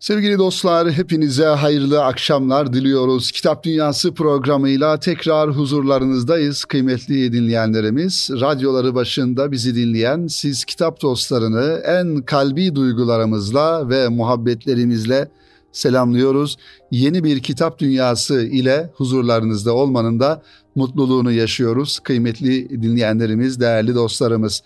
Sevgili 0.00 0.38
dostlar, 0.38 0.92
hepinize 0.92 1.44
hayırlı 1.44 2.04
akşamlar 2.04 2.72
diliyoruz. 2.72 3.32
Kitap 3.32 3.64
Dünyası 3.64 4.14
programıyla 4.14 5.00
tekrar 5.00 5.50
huzurlarınızdayız 5.50 6.64
kıymetli 6.64 7.32
dinleyenlerimiz. 7.32 8.30
Radyoları 8.32 8.94
başında 8.94 9.52
bizi 9.52 9.74
dinleyen 9.74 10.26
siz 10.26 10.64
kitap 10.64 11.02
dostlarını 11.02 11.82
en 11.86 12.22
kalbi 12.22 12.74
duygularımızla 12.74 13.88
ve 13.88 14.08
muhabbetlerimizle 14.08 15.28
selamlıyoruz. 15.72 16.56
Yeni 16.90 17.24
bir 17.24 17.40
kitap 17.40 17.78
dünyası 17.78 18.42
ile 18.42 18.90
huzurlarınızda 18.94 19.72
olmanın 19.72 20.20
da 20.20 20.42
mutluluğunu 20.74 21.32
yaşıyoruz 21.32 21.98
kıymetli 21.98 22.82
dinleyenlerimiz, 22.82 23.60
değerli 23.60 23.94
dostlarımız. 23.94 24.62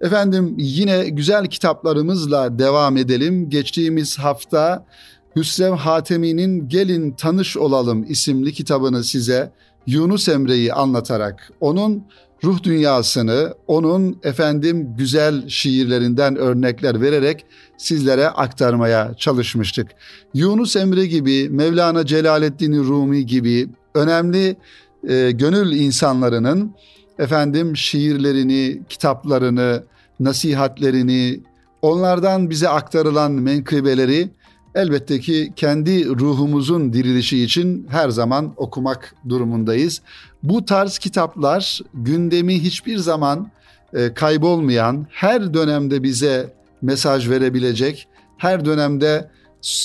Efendim 0.00 0.54
yine 0.58 1.08
güzel 1.08 1.46
kitaplarımızla 1.46 2.58
devam 2.58 2.96
edelim. 2.96 3.50
Geçtiğimiz 3.50 4.18
hafta 4.18 4.86
Hüsrev 5.36 5.72
Hatemi'nin 5.72 6.68
Gelin 6.68 7.10
Tanış 7.10 7.56
Olalım 7.56 8.06
isimli 8.08 8.52
kitabını 8.52 9.04
size 9.04 9.52
Yunus 9.86 10.28
Emre'yi 10.28 10.72
anlatarak 10.72 11.52
onun 11.60 12.04
ruh 12.44 12.62
dünyasını, 12.62 13.54
onun 13.66 14.18
efendim 14.22 14.94
güzel 14.98 15.48
şiirlerinden 15.48 16.36
örnekler 16.36 17.00
vererek 17.00 17.46
sizlere 17.78 18.28
aktarmaya 18.28 19.14
çalışmıştık. 19.18 19.88
Yunus 20.34 20.76
Emre 20.76 21.06
gibi, 21.06 21.48
Mevlana 21.50 22.06
Celaleddin 22.06 22.84
Rumi 22.84 23.26
gibi 23.26 23.68
önemli 23.94 24.56
e, 25.08 25.30
gönül 25.30 25.72
insanlarının 25.72 26.74
efendim 27.18 27.76
şiirlerini, 27.76 28.82
kitaplarını, 28.88 29.84
nasihatlerini, 30.20 31.40
onlardan 31.82 32.50
bize 32.50 32.68
aktarılan 32.68 33.32
menkıbeleri 33.32 34.30
elbette 34.74 35.20
ki 35.20 35.52
kendi 35.56 36.08
ruhumuzun 36.08 36.92
dirilişi 36.92 37.42
için 37.42 37.86
her 37.90 38.08
zaman 38.08 38.54
okumak 38.56 39.14
durumundayız. 39.28 40.02
Bu 40.42 40.64
tarz 40.64 40.98
kitaplar 40.98 41.80
gündemi 41.94 42.62
hiçbir 42.62 42.96
zaman 42.96 43.50
e, 43.94 44.14
kaybolmayan, 44.14 45.06
her 45.10 45.54
dönemde 45.54 46.02
bize 46.02 46.54
mesaj 46.82 47.28
verebilecek, 47.28 48.08
her 48.36 48.64
dönemde 48.64 49.30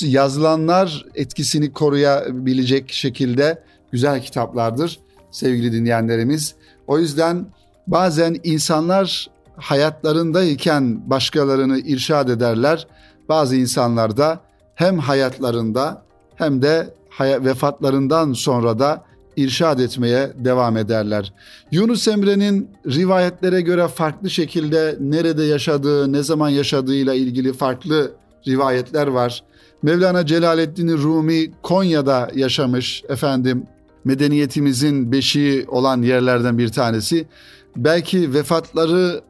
yazılanlar 0.02 1.06
etkisini 1.16 1.74
koruyabilecek 1.74 2.92
şekilde 2.92 3.64
güzel 3.92 4.22
kitaplardır 4.22 5.00
sevgili 5.32 5.72
dinleyenlerimiz. 5.72 6.56
O 6.88 7.00
yüzden 7.00 7.46
bazen 7.88 8.36
insanlar 8.44 9.28
hayatlarındayken 9.56 11.10
başkalarını 11.10 11.80
irşad 11.80 12.30
ederler. 12.30 12.88
Bazı 13.30 13.56
insanlar 13.56 14.18
da 14.18 14.40
hem 14.76 15.00
hayatlarında 15.00 16.04
hem 16.36 16.62
de 16.62 16.94
vefatlarından 17.20 18.34
sonra 18.34 18.80
da 18.80 19.04
irşad 19.36 19.80
etmeye 19.80 20.32
devam 20.36 20.78
ederler. 20.78 21.34
Yunus 21.72 22.08
Emre'nin 22.08 22.70
rivayetlere 22.88 23.62
göre 23.62 23.88
farklı 23.88 24.30
şekilde 24.30 24.98
nerede 25.00 25.44
yaşadığı, 25.44 26.14
ne 26.14 26.24
zaman 26.24 26.50
yaşadığıyla 26.50 27.14
ilgili 27.14 27.54
farklı 27.54 28.12
rivayetler 28.48 29.08
var. 29.08 29.44
Mevlana 29.82 30.26
Celaleddin 30.26 30.98
Rumi 30.98 31.52
Konya'da 31.62 32.30
yaşamış 32.36 33.04
efendim 33.10 33.68
medeniyetimizin 34.06 35.12
beşiği 35.12 35.66
olan 35.68 36.02
yerlerden 36.02 36.58
bir 36.58 36.70
tanesi. 36.70 37.28
Belki 37.76 38.34
vefatları 38.34 39.22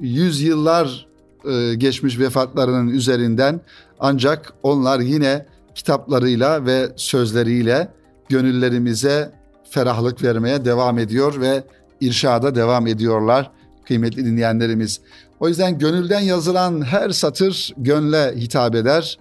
yüzyıllar 0.00 1.06
e, 1.44 1.74
geçmiş 1.74 2.18
vefatlarının 2.18 2.88
üzerinden 2.88 3.60
ancak 4.00 4.52
onlar 4.62 5.00
yine 5.00 5.46
kitaplarıyla 5.74 6.66
ve 6.66 6.88
sözleriyle 6.96 7.88
gönüllerimize 8.28 9.32
ferahlık 9.70 10.22
vermeye 10.22 10.64
devam 10.64 10.98
ediyor 10.98 11.40
ve 11.40 11.64
irşada 12.00 12.54
devam 12.54 12.86
ediyorlar 12.86 13.50
kıymetli 13.84 14.24
dinleyenlerimiz. 14.24 15.00
O 15.40 15.48
yüzden 15.48 15.78
gönülden 15.78 16.20
yazılan 16.20 16.84
her 16.84 17.10
satır 17.10 17.74
gönle 17.76 18.34
hitap 18.36 18.74
eder 18.74 19.18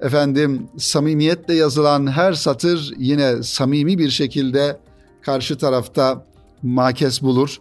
efendim 0.00 0.68
samimiyetle 0.78 1.54
yazılan 1.54 2.06
her 2.06 2.32
satır 2.32 2.94
yine 2.98 3.42
samimi 3.42 3.98
bir 3.98 4.10
şekilde 4.10 4.80
karşı 5.22 5.58
tarafta 5.58 6.26
makes 6.62 7.22
bulur. 7.22 7.56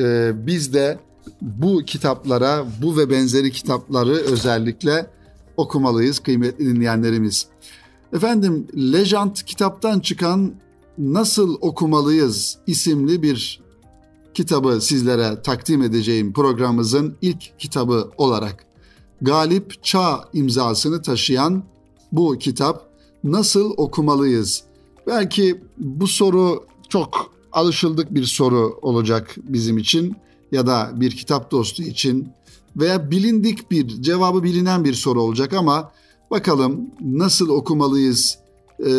Ee, 0.00 0.32
biz 0.46 0.74
de 0.74 0.98
bu 1.42 1.82
kitaplara, 1.86 2.64
bu 2.82 2.96
ve 2.96 3.10
benzeri 3.10 3.52
kitapları 3.52 4.12
özellikle 4.12 5.06
okumalıyız 5.56 6.18
kıymetli 6.18 6.66
dinleyenlerimiz. 6.66 7.46
Efendim 8.12 8.66
Lejant 8.76 9.42
kitaptan 9.42 10.00
çıkan 10.00 10.54
Nasıl 10.98 11.58
Okumalıyız 11.60 12.58
isimli 12.66 13.22
bir 13.22 13.60
kitabı 14.34 14.80
sizlere 14.80 15.42
takdim 15.42 15.82
edeceğim 15.82 16.32
programımızın 16.32 17.16
ilk 17.22 17.58
kitabı 17.58 18.10
olarak. 18.18 18.66
Galip 19.22 19.84
Çağ 19.84 20.24
imzasını 20.32 21.02
taşıyan 21.02 21.62
bu 22.12 22.38
kitap 22.38 22.90
nasıl 23.24 23.74
okumalıyız? 23.76 24.62
Belki 25.06 25.60
bu 25.78 26.06
soru 26.06 26.64
çok 26.88 27.30
alışıldık 27.52 28.14
bir 28.14 28.24
soru 28.24 28.78
olacak 28.82 29.36
bizim 29.42 29.78
için 29.78 30.16
ya 30.52 30.66
da 30.66 30.90
bir 30.94 31.10
kitap 31.10 31.50
dostu 31.50 31.82
için 31.82 32.28
veya 32.76 33.10
bilindik 33.10 33.70
bir 33.70 34.02
cevabı 34.02 34.42
bilinen 34.42 34.84
bir 34.84 34.94
soru 34.94 35.22
olacak 35.22 35.52
ama 35.52 35.92
bakalım 36.30 36.80
nasıl 37.00 37.48
okumalıyız 37.48 38.38
e, 38.86 38.92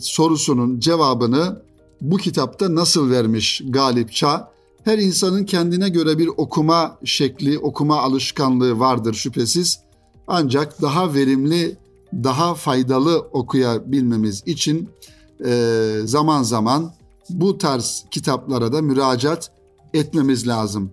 sorusunun 0.00 0.80
cevabını 0.80 1.62
bu 2.00 2.16
kitapta 2.16 2.74
nasıl 2.74 3.10
vermiş 3.10 3.62
Galip 3.68 4.12
Çağ? 4.12 4.50
Her 4.84 4.98
insanın 4.98 5.44
kendine 5.44 5.88
göre 5.88 6.18
bir 6.18 6.28
okuma 6.36 6.98
şekli, 7.04 7.58
okuma 7.58 8.00
alışkanlığı 8.00 8.78
vardır 8.78 9.14
şüphesiz. 9.14 9.80
Ancak 10.26 10.82
daha 10.82 11.14
verimli 11.14 11.76
daha 12.14 12.54
faydalı 12.54 13.18
okuyabilmemiz 13.18 14.42
için 14.46 14.88
e, 15.44 15.94
zaman 16.04 16.42
zaman 16.42 16.92
bu 17.30 17.58
tarz 17.58 18.04
kitaplara 18.10 18.72
da 18.72 18.82
müracaat 18.82 19.50
etmemiz 19.94 20.48
lazım. 20.48 20.90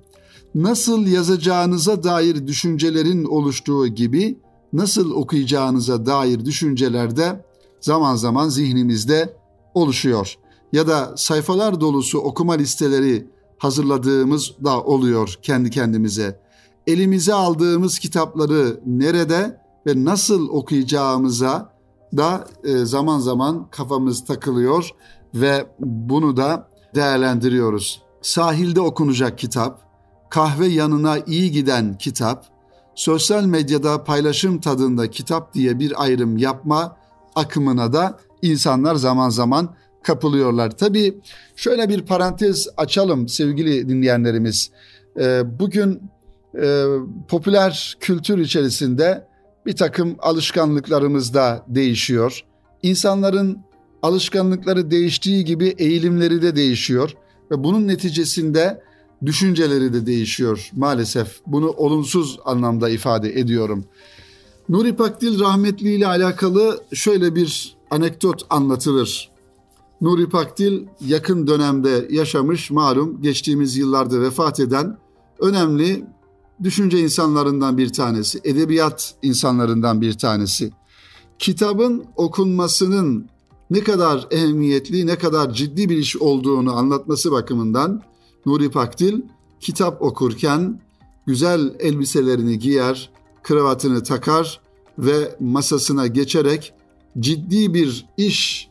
Nasıl 0.56 1.08
yazacağınıza 1.08 2.04
dair 2.04 2.48
düşüncelerin 2.48 3.26
oluştuğu 3.26 3.88
gibi 3.88 4.38
nasıl 4.74 5.12
okuyacağınıza 5.12 6.06
dair 6.06 6.46
düşünceler 6.46 7.18
de 7.18 7.46
zaman 7.82 8.16
zaman 8.16 8.50
zihnimizde 8.50 9.38
oluşuyor. 9.74 10.38
Ya 10.74 10.88
da 10.88 11.14
sayfalar 11.18 11.82
dolusu 11.82 12.20
okuma 12.20 12.54
listeleri 12.54 13.28
hazırladığımız 13.58 14.52
da 14.64 14.82
oluyor 14.82 15.36
kendi 15.42 15.70
kendimize. 15.70 16.40
Elimize 16.88 17.34
aldığımız 17.34 18.00
kitapları 18.00 18.80
nerede 18.86 19.62
ve 19.88 20.06
nasıl 20.06 20.50
okuyacağımıza 20.50 21.74
da 22.18 22.48
e, 22.64 22.78
zaman 22.78 23.20
zaman 23.20 23.70
kafamız 23.72 24.26
takılıyor 24.26 24.90
ve 25.36 25.68
bunu 25.80 26.38
da 26.38 26.70
değerlendiriyoruz. 26.96 28.02
Sahilde 28.22 28.82
okunacak 28.82 29.38
kitap, 29.38 29.82
kahve 30.30 30.68
yanına 30.68 31.18
iyi 31.18 31.52
giden 31.52 31.98
kitap, 31.98 32.46
sosyal 32.96 33.44
medyada 33.44 34.04
paylaşım 34.04 34.62
tadında 34.62 35.10
kitap 35.12 35.54
diye 35.54 35.80
bir 35.80 36.04
ayrım 36.04 36.38
yapma 36.38 36.98
akımına 37.36 37.94
da 37.94 38.20
insanlar 38.42 38.96
zaman 38.96 39.30
zaman 39.30 39.76
kapılıyorlar. 40.04 40.78
Tabii 40.78 41.18
şöyle 41.56 41.90
bir 41.90 42.02
parantez 42.06 42.68
açalım 42.78 43.28
sevgili 43.28 43.90
dinleyenlerimiz. 43.90 44.72
E, 45.20 45.60
bugün 45.60 46.02
e, 46.62 46.86
popüler 47.28 47.98
kültür 48.00 48.38
içerisinde 48.38 49.28
bir 49.68 49.76
takım 49.76 50.16
alışkanlıklarımız 50.20 51.34
da 51.34 51.66
değişiyor. 51.68 52.44
İnsanların 52.84 53.60
alışkanlıkları 54.02 54.92
değiştiği 54.92 55.46
gibi 55.46 55.68
eğilimleri 55.68 56.42
de 56.42 56.56
değişiyor 56.56 57.14
ve 57.52 57.64
bunun 57.64 57.88
neticesinde 57.88 58.82
düşünceleri 59.26 59.94
de 59.94 60.06
değişiyor 60.06 60.70
maalesef. 60.76 61.40
Bunu 61.48 61.70
olumsuz 61.70 62.40
anlamda 62.46 62.90
ifade 62.90 63.40
ediyorum. 63.40 63.86
Nuri 64.70 64.96
Pakdil 64.96 65.40
rahmetli 65.40 65.94
ile 65.94 66.08
alakalı 66.08 66.84
şöyle 66.94 67.36
bir 67.36 67.78
anekdot 67.92 68.46
anlatılır. 68.50 69.32
Nuri 70.02 70.30
Pakdil 70.30 70.86
yakın 71.08 71.48
dönemde 71.48 72.08
yaşamış 72.10 72.72
malum 72.72 73.22
geçtiğimiz 73.22 73.78
yıllarda 73.78 74.22
vefat 74.22 74.60
eden 74.60 74.98
önemli 75.40 76.06
düşünce 76.64 77.00
insanlarından 77.00 77.78
bir 77.78 77.90
tanesi, 77.94 78.40
edebiyat 78.44 79.16
insanlarından 79.22 80.02
bir 80.02 80.14
tanesi. 80.14 80.72
Kitabın 81.40 82.06
okunmasının 82.16 83.30
ne 83.70 83.80
kadar 83.80 84.28
ehemmiyetli, 84.32 85.08
ne 85.08 85.18
kadar 85.18 85.54
ciddi 85.54 85.90
bir 85.90 85.98
iş 85.98 86.18
olduğunu 86.18 86.76
anlatması 86.76 87.32
bakımından 87.32 88.04
Nuri 88.46 88.72
Pakdil 88.72 89.22
kitap 89.60 90.02
okurken 90.02 90.82
güzel 91.26 91.76
elbiselerini 91.80 92.60
giyer, 92.60 93.10
kravatını 93.44 94.04
takar 94.04 94.62
ve 95.00 95.36
masasına 95.40 96.08
geçerek 96.08 96.74
ciddi 97.20 97.74
bir 97.74 98.06
iş 98.18 98.70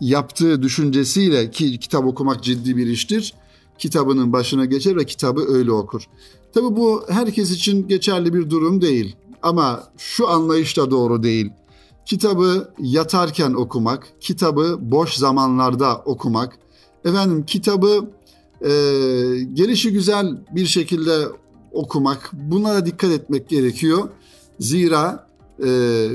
yaptığı 0.00 0.62
düşüncesiyle 0.62 1.50
ki 1.50 1.78
kitap 1.78 2.04
okumak 2.04 2.44
ciddi 2.44 2.76
bir 2.76 2.86
iştir. 2.86 3.34
Kitabının 3.78 4.32
başına 4.32 4.64
geçer 4.64 4.96
ve 4.96 5.04
kitabı 5.04 5.40
öyle 5.48 5.72
okur. 5.72 6.08
Tabi 6.54 6.76
bu 6.76 7.04
herkes 7.08 7.50
için 7.50 7.88
geçerli 7.88 8.34
bir 8.34 8.50
durum 8.50 8.82
değil. 8.82 9.16
Ama 9.42 9.82
şu 9.98 10.28
anlayış 10.28 10.76
da 10.76 10.90
doğru 10.90 11.22
değil. 11.22 11.50
Kitabı 12.06 12.68
yatarken 12.78 13.52
okumak, 13.52 14.08
kitabı 14.20 14.78
boş 14.80 15.14
zamanlarda 15.14 15.96
okumak, 15.96 16.58
efendim 17.04 17.44
kitabı 17.46 18.10
e, 18.60 18.70
gelişi 19.52 19.92
güzel 19.92 20.26
bir 20.50 20.66
şekilde 20.66 21.26
okumak, 21.72 22.30
buna 22.32 22.86
dikkat 22.86 23.10
etmek 23.10 23.48
gerekiyor. 23.48 24.08
Zira 24.60 25.26
e, 25.64 26.08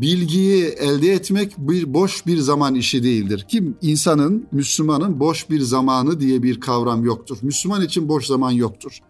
bilgiyi 0.00 0.64
elde 0.64 1.12
etmek 1.12 1.58
bir 1.58 1.94
boş 1.94 2.26
bir 2.26 2.38
zaman 2.38 2.74
işi 2.74 3.02
değildir. 3.02 3.46
Kim 3.48 3.76
insanın, 3.82 4.46
Müslümanın 4.52 5.20
boş 5.20 5.50
bir 5.50 5.60
zamanı 5.60 6.20
diye 6.20 6.42
bir 6.42 6.60
kavram 6.60 7.04
yoktur. 7.04 7.38
Müslüman 7.42 7.82
için 7.82 8.08
boş 8.08 8.26
zaman 8.26 8.50
yoktur. 8.50 9.00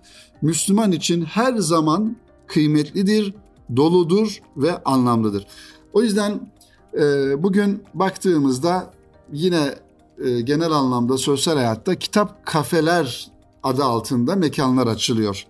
Müslüman 0.43 0.93
için 0.93 1.25
her 1.25 1.55
zaman 1.57 2.17
kıymetlidir, 2.47 3.35
doludur 3.77 4.41
ve 4.57 4.83
anlamlıdır. 4.85 5.47
O 5.93 6.03
yüzden 6.03 6.51
e, 6.95 7.03
bugün 7.43 7.83
baktığımızda 7.95 8.91
yine 9.33 9.75
e, 10.25 10.41
genel 10.41 10.71
anlamda 10.71 11.19
sosyal 11.19 11.57
hayatta 11.57 11.95
kitap 11.95 12.47
kafeler 12.47 13.31
adı 13.63 13.85
altında 13.85 14.37
mekanlar 14.37 14.87
açılıyor. 14.87 15.47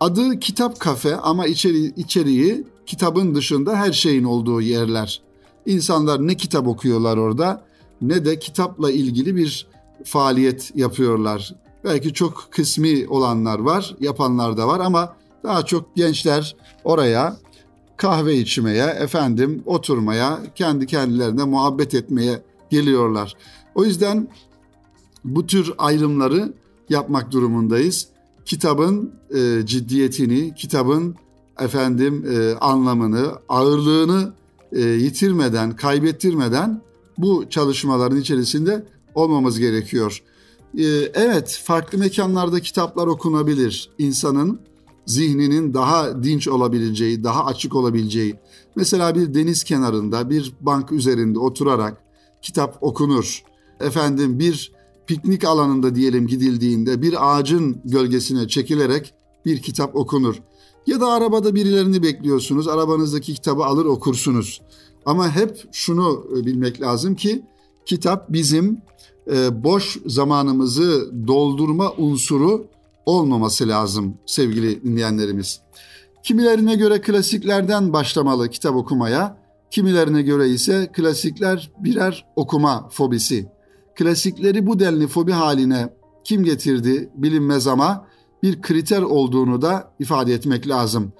Adı 0.00 0.38
kitap 0.40 0.80
kafe 0.80 1.16
ama 1.16 1.46
içeri, 1.46 1.84
içeriği 1.84 2.64
kitabın 2.86 3.34
dışında 3.34 3.76
her 3.76 3.92
şeyin 3.92 4.24
olduğu 4.24 4.60
yerler. 4.60 5.22
İnsanlar 5.66 6.26
ne 6.26 6.36
kitap 6.36 6.66
okuyorlar 6.66 7.16
orada 7.16 7.64
ne 8.02 8.24
de 8.24 8.38
kitapla 8.38 8.90
ilgili 8.90 9.36
bir 9.36 9.66
faaliyet 10.04 10.76
yapıyorlar. 10.76 11.54
Belki 11.84 12.12
çok 12.12 12.48
kısmi 12.50 13.08
olanlar 13.08 13.58
var, 13.58 13.96
yapanlar 14.00 14.56
da 14.56 14.68
var 14.68 14.80
ama 14.80 15.16
daha 15.44 15.66
çok 15.66 15.96
gençler 15.96 16.56
oraya 16.84 17.36
kahve 17.96 18.36
içmeye, 18.36 18.84
efendim 18.84 19.62
oturmaya, 19.66 20.38
kendi 20.54 20.86
kendilerine 20.86 21.44
muhabbet 21.44 21.94
etmeye 21.94 22.42
geliyorlar. 22.70 23.36
O 23.74 23.84
yüzden 23.84 24.28
bu 25.24 25.46
tür 25.46 25.72
ayrımları 25.78 26.52
yapmak 26.88 27.32
durumundayız. 27.32 28.08
Kitabın 28.44 29.14
e, 29.34 29.66
ciddiyetini, 29.66 30.54
kitabın 30.54 31.16
efendim 31.60 32.24
e, 32.30 32.54
anlamını, 32.54 33.32
ağırlığını 33.48 34.32
e, 34.72 34.80
yitirmeden, 34.80 35.76
kaybettirmeden 35.76 36.80
bu 37.18 37.44
çalışmaların 37.50 38.20
içerisinde 38.20 38.84
olmamız 39.14 39.58
gerekiyor. 39.58 40.22
E, 40.78 40.84
evet, 41.14 41.60
farklı 41.64 41.98
mekanlarda 41.98 42.60
kitaplar 42.60 43.06
okunabilir. 43.06 43.90
İnsanın 43.98 44.60
zihninin 45.06 45.74
daha 45.74 46.22
dinç 46.22 46.48
olabileceği, 46.48 47.24
daha 47.24 47.44
açık 47.44 47.76
olabileceği. 47.76 48.34
Mesela 48.76 49.14
bir 49.14 49.34
deniz 49.34 49.64
kenarında, 49.64 50.30
bir 50.30 50.52
bank 50.60 50.92
üzerinde 50.92 51.38
oturarak 51.38 52.04
kitap 52.42 52.78
okunur. 52.80 53.42
Efendim 53.80 54.38
bir 54.38 54.72
piknik 55.06 55.44
alanında 55.44 55.94
diyelim 55.94 56.26
gidildiğinde 56.26 57.02
bir 57.02 57.36
ağacın 57.36 57.80
gölgesine 57.84 58.48
çekilerek 58.48 59.14
bir 59.46 59.62
kitap 59.62 59.96
okunur. 59.96 60.42
Ya 60.86 61.00
da 61.00 61.08
arabada 61.08 61.54
birilerini 61.54 62.02
bekliyorsunuz, 62.02 62.68
arabanızdaki 62.68 63.34
kitabı 63.34 63.64
alır 63.64 63.84
okursunuz. 63.84 64.60
Ama 65.06 65.30
hep 65.30 65.68
şunu 65.72 66.26
e, 66.36 66.46
bilmek 66.46 66.80
lazım 66.80 67.14
ki 67.14 67.42
kitap 67.86 68.32
bizim 68.32 68.78
e, 69.32 69.64
boş 69.64 69.98
zamanımızı 70.06 71.10
doldurma 71.26 71.92
unsuru 71.98 72.66
olmaması 73.06 73.68
lazım 73.68 74.14
sevgili 74.26 74.84
dinleyenlerimiz. 74.84 75.60
Kimilerine 76.22 76.74
göre 76.74 77.00
klasiklerden 77.00 77.92
başlamalı 77.92 78.50
kitap 78.50 78.76
okumaya, 78.76 79.36
kimilerine 79.70 80.22
göre 80.22 80.48
ise 80.48 80.90
klasikler 80.92 81.70
birer 81.78 82.26
okuma 82.36 82.88
fobisi. 82.88 83.46
Klasikleri 83.94 84.66
bu 84.66 84.80
denli 84.80 85.06
fobi 85.06 85.32
haline 85.32 85.88
kim 86.24 86.44
getirdi 86.44 87.10
bilinmez 87.14 87.66
ama 87.66 88.06
bir 88.42 88.62
kriter 88.62 89.02
olduğunu 89.02 89.62
da 89.62 89.92
ifade 89.98 90.34
etmek 90.34 90.68
lazım. 90.68 91.12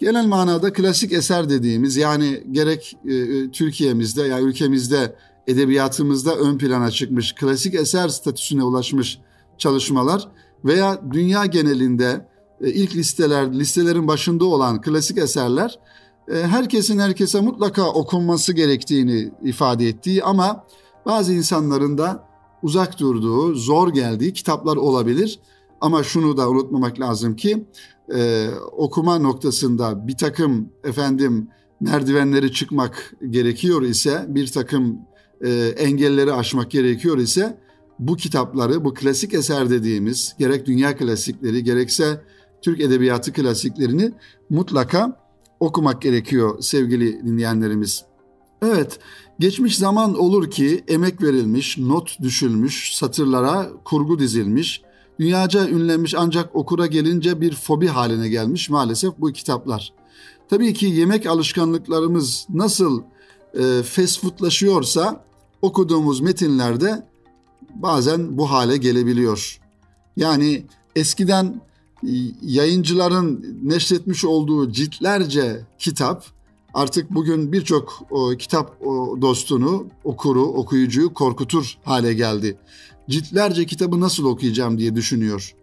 Genel 0.00 0.26
manada 0.26 0.72
klasik 0.72 1.12
eser 1.12 1.50
dediğimiz 1.50 1.96
yani 1.96 2.44
gerek 2.50 2.96
e, 3.08 3.14
e 3.14 3.50
Türkiye'mizde 3.50 4.20
ya 4.20 4.26
yani 4.26 4.42
ülkemizde 4.42 5.16
edebiyatımızda 5.48 6.36
ön 6.36 6.58
plana 6.58 6.90
çıkmış 6.90 7.34
klasik 7.34 7.74
eser 7.74 8.08
statüsüne 8.08 8.62
ulaşmış 8.64 9.18
çalışmalar 9.58 10.28
veya 10.64 11.02
dünya 11.12 11.46
genelinde 11.46 12.28
e, 12.60 12.70
ilk 12.70 12.96
listeler 12.96 13.52
listelerin 13.52 14.08
başında 14.08 14.44
olan 14.44 14.80
klasik 14.80 15.18
eserler 15.18 15.78
e, 16.28 16.34
herkesin 16.34 16.98
herkese 16.98 17.40
mutlaka 17.40 17.90
okunması 17.90 18.52
gerektiğini 18.52 19.30
ifade 19.42 19.88
ettiği 19.88 20.24
ama 20.24 20.64
bazı 21.06 21.32
insanların 21.32 21.98
da 21.98 22.28
uzak 22.62 22.98
durduğu, 22.98 23.54
zor 23.54 23.92
geldiği 23.92 24.32
kitaplar 24.32 24.76
olabilir. 24.76 25.40
Ama 25.80 26.02
şunu 26.02 26.36
da 26.36 26.50
unutmamak 26.50 27.00
lazım 27.00 27.36
ki 27.36 27.66
e, 28.14 28.48
okuma 28.72 29.18
noktasında 29.18 30.08
bir 30.08 30.16
takım 30.16 30.68
efendim 30.84 31.48
merdivenleri 31.80 32.52
çıkmak 32.52 33.14
gerekiyor 33.30 33.82
ise 33.82 34.24
bir 34.28 34.52
takım 34.52 34.98
e, 35.44 35.50
engelleri 35.76 36.32
aşmak 36.32 36.70
gerekiyor 36.70 37.18
ise 37.18 37.58
bu 37.98 38.16
kitapları, 38.16 38.84
bu 38.84 38.94
klasik 38.94 39.34
eser 39.34 39.70
dediğimiz 39.70 40.34
gerek 40.38 40.66
dünya 40.66 40.96
klasikleri 40.96 41.64
gerekse 41.64 42.20
Türk 42.62 42.80
edebiyatı 42.80 43.32
klasiklerini 43.32 44.12
mutlaka 44.50 45.28
okumak 45.60 46.02
gerekiyor 46.02 46.62
sevgili 46.62 47.26
dinleyenlerimiz. 47.26 48.04
Evet, 48.62 48.98
geçmiş 49.38 49.78
zaman 49.78 50.18
olur 50.18 50.50
ki 50.50 50.84
emek 50.88 51.22
verilmiş, 51.22 51.78
not 51.78 52.22
düşülmüş, 52.22 52.96
satırlara 52.96 53.70
kurgu 53.84 54.18
dizilmiş, 54.18 54.82
dünyaca 55.20 55.68
ünlenmiş 55.68 56.14
ancak 56.18 56.56
okura 56.56 56.86
gelince 56.86 57.40
bir 57.40 57.54
fobi 57.54 57.86
haline 57.86 58.28
gelmiş 58.28 58.70
maalesef 58.70 59.12
bu 59.18 59.32
kitaplar. 59.32 59.92
Tabii 60.50 60.74
ki 60.74 60.86
yemek 60.86 61.26
alışkanlıklarımız 61.26 62.46
nasıl 62.48 63.02
e, 63.54 63.82
fast 63.82 64.20
foodlaşıyorsa 64.20 65.24
okuduğumuz 65.62 66.20
metinlerde 66.20 67.06
bazen 67.74 68.38
bu 68.38 68.50
hale 68.50 68.76
gelebiliyor. 68.76 69.60
Yani 70.16 70.66
eskiden 70.96 71.60
e, 72.02 72.10
yayıncıların 72.42 73.58
neşretmiş 73.62 74.24
olduğu 74.24 74.72
ciltlerce 74.72 75.66
kitap 75.78 76.24
artık 76.74 77.10
bugün 77.10 77.52
birçok 77.52 78.02
kitap 78.38 78.80
dostunu, 79.20 79.86
okuru, 80.04 80.42
okuyucuyu 80.42 81.14
korkutur 81.14 81.78
hale 81.84 82.14
geldi. 82.14 82.56
Ciltlerce 83.10 83.66
kitabı 83.66 84.00
nasıl 84.00 84.24
okuyacağım 84.24 84.78
diye 84.78 84.94
düşünüyor. 84.94 85.54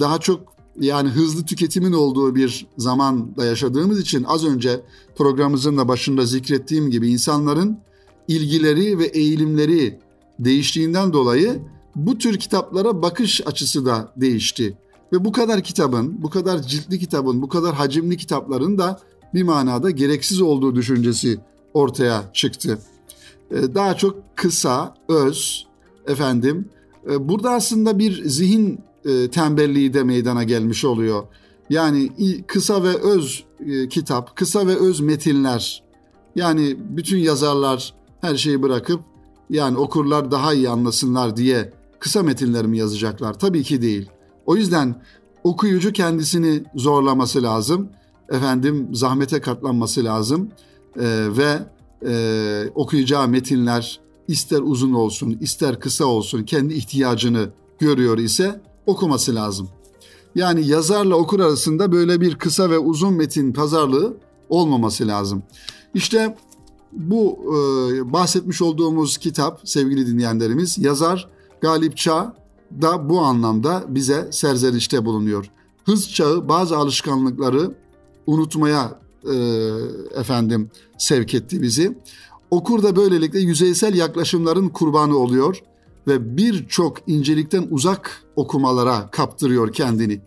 Daha 0.00 0.18
çok 0.18 0.40
yani 0.80 1.08
hızlı 1.08 1.44
tüketimin 1.44 1.92
olduğu 1.92 2.34
bir 2.34 2.66
zamanda 2.78 3.44
yaşadığımız 3.44 4.00
için 4.00 4.24
az 4.24 4.44
önce 4.44 4.80
programımızın 5.16 5.78
da 5.78 5.88
başında 5.88 6.26
zikrettiğim 6.26 6.90
gibi 6.90 7.08
insanların 7.08 7.78
ilgileri 8.30 8.98
ve 8.98 9.04
eğilimleri 9.04 9.98
değiştiğinden 10.38 11.12
dolayı 11.12 11.58
bu 11.96 12.18
tür 12.18 12.38
kitaplara 12.38 13.02
bakış 13.02 13.40
açısı 13.46 13.86
da 13.86 14.12
değişti. 14.16 14.78
Ve 15.12 15.24
bu 15.24 15.32
kadar 15.32 15.62
kitabın, 15.62 16.22
bu 16.22 16.30
kadar 16.30 16.62
ciltli 16.62 16.98
kitabın, 16.98 17.42
bu 17.42 17.48
kadar 17.48 17.74
hacimli 17.74 18.16
kitapların 18.16 18.78
da 18.78 19.00
bir 19.34 19.42
manada 19.42 19.90
gereksiz 19.90 20.40
olduğu 20.40 20.74
düşüncesi 20.74 21.38
ortaya 21.74 22.30
çıktı. 22.32 22.78
Ee, 23.50 23.74
daha 23.74 23.96
çok 23.96 24.36
kısa, 24.36 24.94
öz, 25.08 25.66
efendim, 26.06 26.68
e, 27.10 27.28
burada 27.28 27.50
aslında 27.50 27.98
bir 27.98 28.24
zihin 28.24 28.80
e, 29.04 29.30
tembelliği 29.30 29.94
de 29.94 30.02
meydana 30.02 30.44
gelmiş 30.44 30.84
oluyor. 30.84 31.22
Yani 31.70 32.10
kısa 32.46 32.82
ve 32.82 32.94
öz 32.94 33.44
e, 33.66 33.88
kitap, 33.88 34.36
kısa 34.36 34.66
ve 34.66 34.76
öz 34.76 35.00
metinler, 35.00 35.82
yani 36.36 36.76
bütün 36.78 37.18
yazarlar 37.18 37.99
her 38.20 38.36
şeyi 38.36 38.62
bırakıp 38.62 39.00
yani 39.50 39.78
okurlar 39.78 40.30
daha 40.30 40.54
iyi 40.54 40.68
anlasınlar 40.68 41.36
diye 41.36 41.72
kısa 41.98 42.22
metinler 42.22 42.66
mi 42.66 42.78
yazacaklar? 42.78 43.38
Tabii 43.38 43.62
ki 43.62 43.82
değil. 43.82 44.10
O 44.46 44.56
yüzden 44.56 45.02
okuyucu 45.44 45.92
kendisini 45.92 46.64
zorlaması 46.74 47.42
lazım. 47.42 47.88
Efendim 48.30 48.88
zahmete 48.92 49.40
katlanması 49.40 50.04
lazım. 50.04 50.48
Ee, 50.96 51.26
ve 51.36 51.58
e, 52.06 52.70
okuyacağı 52.74 53.28
metinler 53.28 54.00
ister 54.28 54.60
uzun 54.62 54.92
olsun 54.92 55.38
ister 55.40 55.80
kısa 55.80 56.04
olsun 56.04 56.42
kendi 56.42 56.74
ihtiyacını 56.74 57.48
görüyor 57.78 58.18
ise 58.18 58.60
okuması 58.86 59.34
lazım. 59.34 59.68
Yani 60.34 60.66
yazarla 60.66 61.14
okur 61.14 61.40
arasında 61.40 61.92
böyle 61.92 62.20
bir 62.20 62.34
kısa 62.34 62.70
ve 62.70 62.78
uzun 62.78 63.14
metin 63.14 63.52
pazarlığı 63.52 64.16
olmaması 64.48 65.06
lazım. 65.06 65.42
İşte 65.94 66.36
bu 66.92 67.38
e, 67.46 68.12
bahsetmiş 68.12 68.62
olduğumuz 68.62 69.18
kitap 69.18 69.60
sevgili 69.64 70.06
dinleyenlerimiz 70.06 70.78
yazar 70.78 71.28
Galip 71.60 71.96
Çağ 71.96 72.34
da 72.82 73.08
bu 73.08 73.20
anlamda 73.20 73.84
bize 73.88 74.28
serzenişte 74.32 75.04
bulunuyor. 75.04 75.50
Hız 75.84 76.12
çağı 76.12 76.48
bazı 76.48 76.76
alışkanlıkları 76.76 77.74
unutmaya 78.26 79.00
e, 79.24 79.34
efendim 80.14 80.70
sevk 80.98 81.34
etti 81.34 81.62
bizi. 81.62 81.98
Okur 82.50 82.82
da 82.82 82.96
böylelikle 82.96 83.40
yüzeysel 83.40 83.94
yaklaşımların 83.94 84.68
kurbanı 84.68 85.16
oluyor 85.16 85.62
ve 86.06 86.36
birçok 86.36 86.98
incelikten 87.06 87.66
uzak 87.70 88.22
okumalara 88.36 89.10
kaptırıyor 89.10 89.72
kendini. 89.72 90.20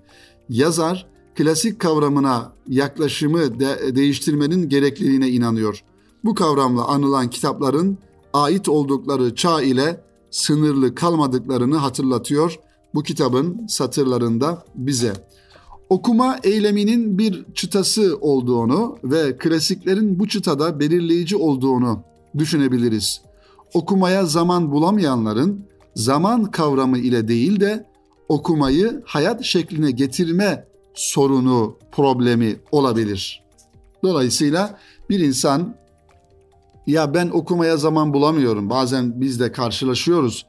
Yazar 0.49 1.07
klasik 1.35 1.79
kavramına 1.79 2.53
yaklaşımı 2.67 3.59
de, 3.59 3.95
değiştirmenin 3.95 4.69
gerekliliğine 4.69 5.29
inanıyor. 5.29 5.83
Bu 6.23 6.35
kavramla 6.35 6.87
anılan 6.87 7.29
kitapların 7.29 7.97
ait 8.33 8.69
oldukları 8.69 9.35
çağ 9.35 9.61
ile 9.61 10.01
sınırlı 10.31 10.95
kalmadıklarını 10.95 11.77
hatırlatıyor 11.77 12.59
bu 12.93 13.03
kitabın 13.03 13.67
satırlarında 13.67 14.65
bize. 14.75 15.13
Okuma 15.89 16.39
eyleminin 16.43 17.17
bir 17.17 17.45
çıtası 17.53 18.17
olduğunu 18.21 18.97
ve 19.03 19.37
klasiklerin 19.37 20.19
bu 20.19 20.27
çıtada 20.27 20.79
belirleyici 20.79 21.37
olduğunu 21.37 22.03
düşünebiliriz. 22.37 23.21
Okumaya 23.73 24.25
zaman 24.25 24.71
bulamayanların 24.71 25.65
zaman 25.95 26.45
kavramı 26.45 26.97
ile 26.97 27.27
değil 27.27 27.59
de 27.59 27.85
okumayı 28.29 29.01
hayat 29.05 29.43
şekline 29.43 29.91
getirme 29.91 30.65
sorunu, 30.93 31.75
problemi 31.91 32.55
olabilir. 32.71 33.43
Dolayısıyla 34.03 34.79
bir 35.09 35.19
insan 35.19 35.75
ya 36.87 37.13
ben 37.13 37.29
okumaya 37.29 37.77
zaman 37.77 38.13
bulamıyorum. 38.13 38.69
Bazen 38.69 39.21
biz 39.21 39.39
de 39.39 39.51
karşılaşıyoruz 39.51 40.45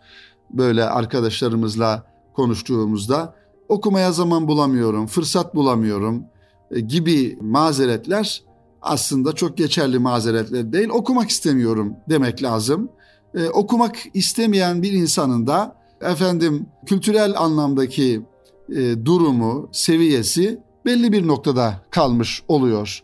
böyle 0.50 0.84
arkadaşlarımızla 0.84 2.06
konuştuğumuzda 2.32 3.34
okumaya 3.68 4.12
zaman 4.12 4.48
bulamıyorum, 4.48 5.06
fırsat 5.06 5.54
bulamıyorum 5.54 6.24
e, 6.70 6.80
gibi 6.80 7.38
mazeretler 7.40 8.42
aslında 8.82 9.32
çok 9.32 9.56
geçerli 9.56 9.98
mazeretler 9.98 10.72
değil. 10.72 10.88
Okumak 10.88 11.30
istemiyorum 11.30 11.96
demek 12.08 12.42
lazım. 12.42 12.88
Ee, 13.34 13.48
okumak 13.48 13.96
istemeyen 14.14 14.82
bir 14.82 14.92
insanın 14.92 15.46
da 15.46 15.76
efendim 16.00 16.66
kültürel 16.86 17.38
anlamdaki 17.38 18.22
e, 18.68 19.04
durumu, 19.04 19.68
seviyesi 19.72 20.60
belli 20.84 21.12
bir 21.12 21.26
noktada 21.26 21.80
kalmış 21.90 22.42
oluyor. 22.48 23.02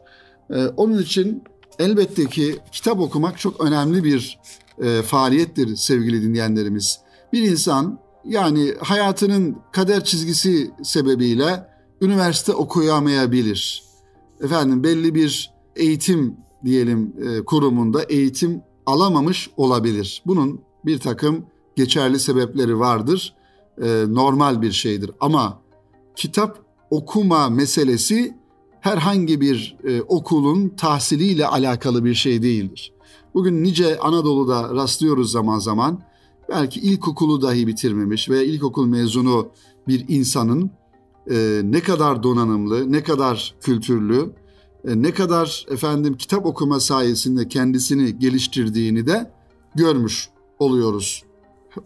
E, 0.51 0.67
onun 0.67 0.99
için 0.99 1.43
elbette 1.81 2.27
ki 2.27 2.57
kitap 2.73 3.01
okumak 3.01 3.39
çok 3.39 3.61
önemli 3.61 4.05
bir 4.05 4.39
e, 4.83 5.03
faaliyettir 5.03 5.77
sevgili 5.77 6.23
dinleyenlerimiz. 6.23 7.01
Bir 7.33 7.43
insan 7.43 7.99
yani 8.25 8.75
hayatının 8.81 9.57
kader 9.73 10.05
çizgisi 10.05 10.71
sebebiyle 10.83 11.67
üniversite 12.01 12.53
okuyamayabilir. 12.53 13.85
Efendim 14.41 14.83
belli 14.85 15.15
bir 15.15 15.51
eğitim 15.77 16.37
diyelim 16.65 17.15
e, 17.23 17.45
kurumunda 17.45 18.03
eğitim 18.03 18.63
alamamış 18.87 19.51
olabilir. 19.57 20.23
Bunun 20.27 20.61
bir 20.87 20.99
takım 20.99 21.47
geçerli 21.77 22.19
sebepleri 22.19 22.79
vardır. 22.79 23.35
E, 23.83 24.05
normal 24.09 24.63
bir 24.63 24.73
şeydir. 24.73 25.11
Ama 25.21 25.63
kitap 26.17 26.59
okuma 26.91 27.49
meselesi 27.49 28.40
herhangi 28.81 29.41
bir 29.41 29.77
e, 29.85 30.03
okulun 30.03 30.69
tahsiliyle 30.69 31.47
alakalı 31.47 32.05
bir 32.05 32.15
şey 32.15 32.43
değildir. 32.43 32.93
Bugün 33.35 33.65
nice 33.65 33.99
Anadolu'da 33.99 34.75
rastlıyoruz 34.75 35.33
zaman 35.33 35.59
zaman. 35.59 36.03
Belki 36.49 36.81
ilkokulu 36.81 37.43
dahi 37.43 37.67
bitirmemiş 37.67 38.31
ve 38.31 38.47
ilkokul 38.47 38.87
mezunu 38.87 39.49
bir 39.89 40.05
insanın 40.09 40.71
e, 41.31 41.61
ne 41.65 41.81
kadar 41.81 42.23
donanımlı, 42.23 42.93
ne 42.93 43.03
kadar 43.03 43.55
kültürlü, 43.61 44.33
e, 44.85 45.03
ne 45.03 45.15
kadar 45.15 45.67
efendim 45.71 46.17
kitap 46.17 46.47
okuma 46.47 46.81
sayesinde 46.81 47.49
kendisini 47.49 48.19
geliştirdiğini 48.19 49.07
de 49.07 49.31
görmüş 49.75 50.29
oluyoruz. 50.59 51.23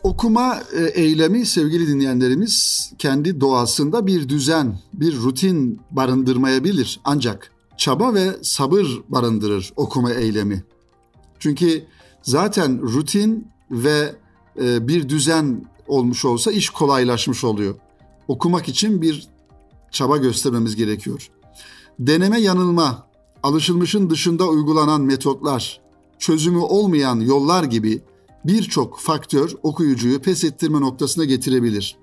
Okuma 0.03 0.63
e, 0.77 0.85
eylemi 0.85 1.47
sevgili 1.47 1.89
dinleyenlerimiz 1.89 2.91
kendi 2.99 3.41
doğasında 3.41 4.07
bir 4.07 4.29
düzen, 4.29 4.79
bir 4.95 5.17
rutin 5.17 5.81
barındırmayabilir. 5.91 7.01
Ancak 7.05 7.51
çaba 7.77 8.15
ve 8.15 8.31
sabır 8.43 8.87
barındırır 9.09 9.73
okuma 9.77 10.13
eylemi. 10.13 10.65
Çünkü 11.39 11.85
zaten 12.23 12.83
rutin 12.83 13.49
ve 13.71 14.15
e, 14.61 14.89
bir 14.89 15.09
düzen 15.09 15.65
olmuş 15.89 16.25
olsa 16.25 16.53
iş 16.53 16.71
kolaylaşmış 16.71 17.45
oluyor. 17.45 17.75
Okumak 18.29 18.69
için 18.69 19.03
bir 19.03 19.29
çaba 19.91 20.17
göstermemiz 20.17 20.77
gerekiyor. 20.77 21.31
Deneme 21.99 22.41
yanılma, 22.41 23.07
alışılmışın 23.43 24.11
dışında 24.11 24.49
uygulanan 24.49 25.01
metotlar, 25.01 25.81
çözümü 26.19 26.59
olmayan 26.59 27.21
yollar 27.21 27.65
gibi 27.65 28.03
birçok 28.45 28.99
faktör 28.99 29.55
okuyucuyu 29.63 30.21
pes 30.21 30.45
ettirme 30.45 30.81
noktasına 30.81 31.25
getirebilir. 31.25 31.97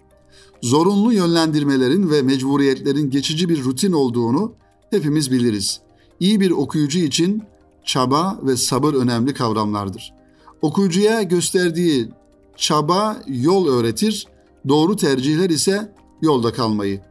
Zorunlu 0.62 1.14
yönlendirmelerin 1.14 2.10
ve 2.10 2.22
mecburiyetlerin 2.22 3.10
geçici 3.10 3.50
bir 3.50 3.64
rutin 3.64 3.92
olduğunu 3.92 4.54
hepimiz 4.90 5.32
biliriz. 5.32 5.82
İyi 6.20 6.40
bir 6.40 6.52
okuyucu 6.52 7.00
için 7.00 7.44
çaba 7.86 8.40
ve 8.44 8.58
sabır 8.58 8.94
önemli 8.94 9.34
kavramlardır. 9.34 10.14
Okuyucuya 10.62 11.24
gösterdiği 11.24 12.10
çaba 12.58 13.24
yol 13.28 13.68
öğretir, 13.68 14.28
doğru 14.68 14.96
tercihler 14.96 15.50
ise 15.50 15.94
yolda 16.22 16.54
kalmayı. 16.54 17.02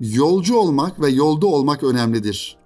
Yolcu 0.00 0.56
olmak 0.56 1.00
ve 1.00 1.10
yolda 1.10 1.46
olmak 1.46 1.82
önemlidir. 1.82 2.56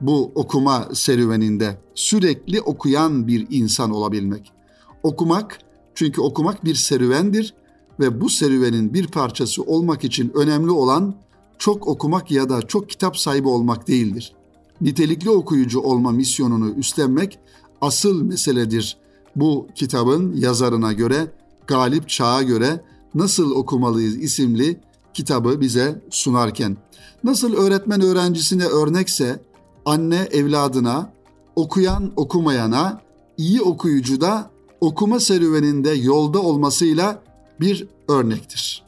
Bu 0.00 0.32
okuma 0.34 0.88
serüveninde 0.94 1.78
sürekli 1.94 2.60
okuyan 2.60 3.26
bir 3.26 3.46
insan 3.50 3.90
olabilmek. 3.90 4.52
Okumak 5.02 5.58
çünkü 5.94 6.20
okumak 6.20 6.64
bir 6.64 6.74
serüvendir 6.74 7.54
ve 8.00 8.20
bu 8.20 8.28
serüvenin 8.30 8.94
bir 8.94 9.06
parçası 9.06 9.62
olmak 9.62 10.04
için 10.04 10.32
önemli 10.34 10.70
olan 10.70 11.14
çok 11.58 11.88
okumak 11.88 12.30
ya 12.30 12.48
da 12.48 12.62
çok 12.62 12.90
kitap 12.90 13.18
sahibi 13.18 13.48
olmak 13.48 13.88
değildir. 13.88 14.32
Nitelikli 14.80 15.30
okuyucu 15.30 15.80
olma 15.80 16.12
misyonunu 16.12 16.70
üstlenmek 16.70 17.38
asıl 17.80 18.22
meseledir. 18.22 18.96
Bu 19.36 19.66
kitabın 19.74 20.36
yazarına 20.36 20.92
göre, 20.92 21.32
Galip 21.66 22.08
Çağ'a 22.08 22.42
göre 22.42 22.80
Nasıl 23.14 23.50
Okumalıyız 23.50 24.16
isimli 24.16 24.80
kitabı 25.14 25.60
bize 25.60 26.02
sunarken. 26.10 26.76
Nasıl 27.24 27.54
öğretmen 27.54 28.00
öğrencisine 28.00 28.64
örnekse 28.64 29.42
anne 29.84 30.28
evladına, 30.30 31.12
okuyan 31.56 32.12
okumayana, 32.16 33.00
iyi 33.36 33.62
okuyucu 33.62 34.20
da 34.20 34.50
okuma 34.80 35.20
serüveninde 35.20 35.90
yolda 35.90 36.38
olmasıyla 36.38 37.22
bir 37.60 37.86
örnektir. 38.08 38.82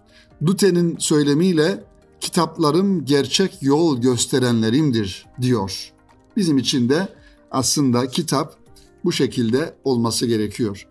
Dute'nin 0.47 0.97
söylemiyle 0.99 1.85
kitaplarım 2.21 3.05
gerçek 3.05 3.63
yol 3.63 4.01
gösterenlerimdir 4.01 5.27
diyor. 5.41 5.93
Bizim 6.37 6.59
için 6.59 6.89
de 6.89 7.09
aslında 7.51 8.09
kitap 8.09 8.57
bu 9.05 9.13
şekilde 9.13 9.75
olması 9.85 10.27
gerekiyor. 10.27 10.87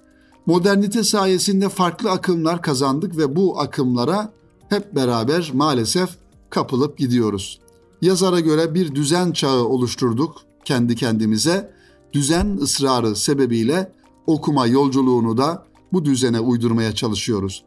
Modernite 0.46 1.04
sayesinde 1.04 1.70
farklı 1.70 2.12
akımlar 2.12 2.62
kazandık 2.62 3.18
ve 3.18 3.36
bu 3.36 3.60
akımlara 3.60 4.34
hep 4.70 4.96
beraber 4.96 5.52
maalesef 5.54 6.10
kapılıp 6.50 6.98
gidiyoruz. 6.98 7.60
Yazara 8.02 8.40
göre 8.40 8.74
bir 8.74 8.96
düzen 8.96 9.32
çağı 9.32 9.66
oluşturduk 9.66 10.42
kendi 10.66 10.96
kendimize. 10.96 11.74
Düzen 12.14 12.58
ısrarı 12.62 13.16
sebebiyle 13.16 13.92
okuma 14.28 14.68
yolculuğunu 14.68 15.38
da 15.38 15.66
bu 15.94 16.06
düzene 16.06 16.40
uydurmaya 16.40 16.96
çalışıyoruz. 16.96 17.64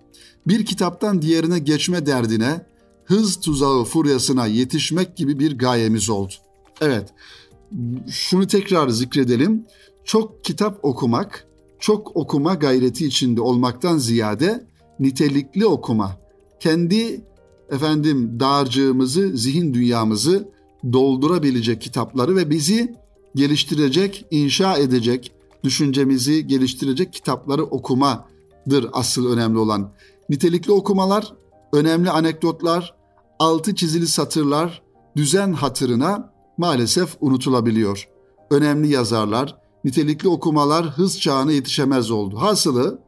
Bir 0.47 0.67
kitaptan 0.67 1.23
diğerine 1.23 1.59
geçme 1.59 2.07
derdine, 2.07 2.67
hız 3.05 3.41
tuzağı 3.41 3.85
furyasına 3.85 4.47
yetişmek 4.47 5.17
gibi 5.17 5.39
bir 5.39 5.59
gayemiz 5.59 6.11
oldu. 6.11 6.33
Evet, 6.81 7.09
şunu 8.11 8.47
tekrar 8.47 8.89
zikredelim. 8.89 9.65
Çok 10.05 10.45
kitap 10.45 10.85
okumak, 10.85 11.47
çok 11.79 12.17
okuma 12.17 12.55
gayreti 12.55 13.07
içinde 13.07 13.41
olmaktan 13.41 13.99
ziyade 13.99 14.67
nitelikli 15.01 15.67
okuma, 15.67 16.17
kendi 16.61 17.25
efendim 17.71 18.41
dağarcığımızı, 18.41 19.37
zihin 19.37 19.75
dünyamızı 19.75 20.49
doldurabilecek 20.93 21.81
kitapları 21.81 22.37
ve 22.37 22.51
bizi 22.51 22.95
geliştirecek, 23.35 24.27
inşa 24.31 24.77
edecek, 24.77 25.33
düşüncemizi 25.65 26.47
geliştirecek 26.47 27.13
kitapları 27.13 27.65
okumadır 27.65 28.87
asıl 28.93 29.33
önemli 29.33 29.59
olan. 29.59 29.93
Nitelikli 30.29 30.73
okumalar, 30.73 31.35
önemli 31.73 32.11
anekdotlar, 32.11 32.95
altı 33.39 33.75
çizili 33.75 34.07
satırlar 34.07 34.83
düzen 35.17 35.53
hatırına 35.53 36.33
maalesef 36.59 37.17
unutulabiliyor. 37.21 38.09
önemli 38.51 38.89
yazarlar, 38.89 39.57
nitelikli 39.85 40.29
okumalar 40.29 40.87
hız 40.87 41.21
çağına 41.21 41.53
yetişemez 41.53 42.11
oldu. 42.11 42.37
Hasılı 42.37 42.99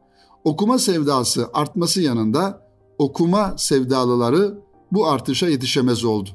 okuma 0.43 0.79
sevdası 0.79 1.49
artması 1.53 2.01
yanında 2.01 2.67
okuma 2.97 3.53
sevdalıları 3.57 4.59
bu 4.91 5.07
artışa 5.07 5.47
yetişemez 5.47 6.03
oldu. 6.03 6.29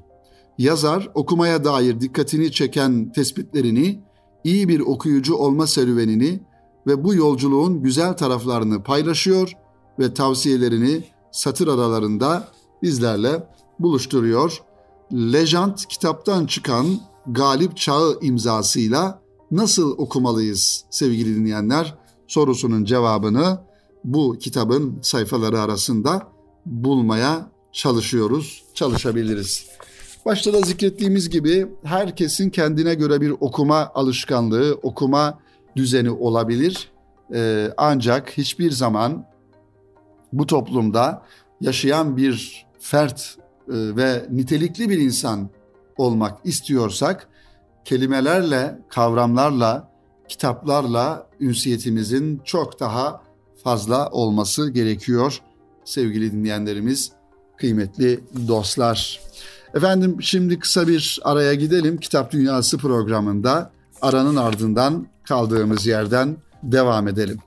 Yazar 0.59 1.11
okumaya 1.14 1.64
dair 1.64 2.00
dikkatini 2.00 2.52
çeken 2.52 3.12
tespitlerini, 3.12 4.00
iyi 4.45 4.69
bir 4.69 4.81
okuyucu 4.81 5.35
olma 5.35 5.67
serüvenini 5.67 6.41
ve 6.87 7.05
bu 7.05 7.15
yolculuğun 7.15 7.83
güzel 7.83 8.17
taraflarını 8.17 8.83
paylaşıyor 8.83 9.53
ve 9.99 10.15
tavsiyelerini 10.15 11.05
satır 11.33 11.69
aralarında 11.69 12.49
bizlerle 12.83 13.47
buluşturuyor. 13.79 14.63
Lejant 15.13 15.87
kitaptan 15.87 16.47
çıkan 16.47 17.01
Galip 17.27 17.77
Çağı 17.77 18.19
imzasıyla 18.23 19.23
nasıl 19.51 19.99
okumalıyız 19.99 20.85
sevgili 20.91 21.37
dinleyenler 21.37 21.99
sorusunun 22.27 22.85
cevabını 22.85 23.61
bu 24.05 24.37
kitabın 24.41 24.99
sayfaları 25.03 25.61
arasında 25.61 26.29
bulmaya 26.67 27.51
çalışıyoruz, 27.73 28.65
çalışabiliriz. 28.75 29.67
Başta 30.26 30.52
da 30.52 30.61
zikrettiğimiz 30.61 31.31
gibi 31.31 31.67
herkesin 31.85 32.50
kendine 32.50 32.95
göre 32.95 33.21
bir 33.21 33.31
okuma 33.31 33.91
alışkanlığı, 33.95 34.79
okuma 34.83 35.38
düzeni 35.76 36.11
olabilir. 36.11 36.88
Ee, 37.35 37.71
ancak 37.76 38.31
hiçbir 38.38 38.71
zaman 38.71 39.26
bu 40.33 40.47
toplumda 40.47 41.23
yaşayan 41.61 42.17
bir 42.17 42.67
fert 42.79 43.37
e, 43.69 43.75
ve 43.97 44.26
nitelikli 44.31 44.91
bir 44.91 44.99
insan 44.99 45.50
olmak 45.97 46.38
istiyorsak 46.45 47.29
kelimelerle, 47.85 48.79
kavramlarla, 48.88 49.93
kitaplarla 50.29 51.26
ünsiyetimizin 51.41 52.41
çok 52.45 52.81
daha 52.81 53.23
fazla 53.64 54.11
olması 54.11 54.71
gerekiyor 54.71 55.43
sevgili 55.85 56.33
dinleyenlerimiz, 56.33 57.12
kıymetli 57.57 58.21
dostlar. 58.49 59.21
Efendim 59.75 60.17
şimdi 60.21 60.59
kısa 60.59 60.88
bir 60.88 61.21
araya 61.23 61.55
gidelim. 61.55 61.97
Kitap 61.97 62.33
Dünyası 62.33 62.79
programında 62.79 63.73
aranın 64.02 64.37
ardından 64.37 65.07
kaldığımız 65.29 65.87
yerden 65.87 66.37
devam 66.62 67.09
edelim. 67.09 67.38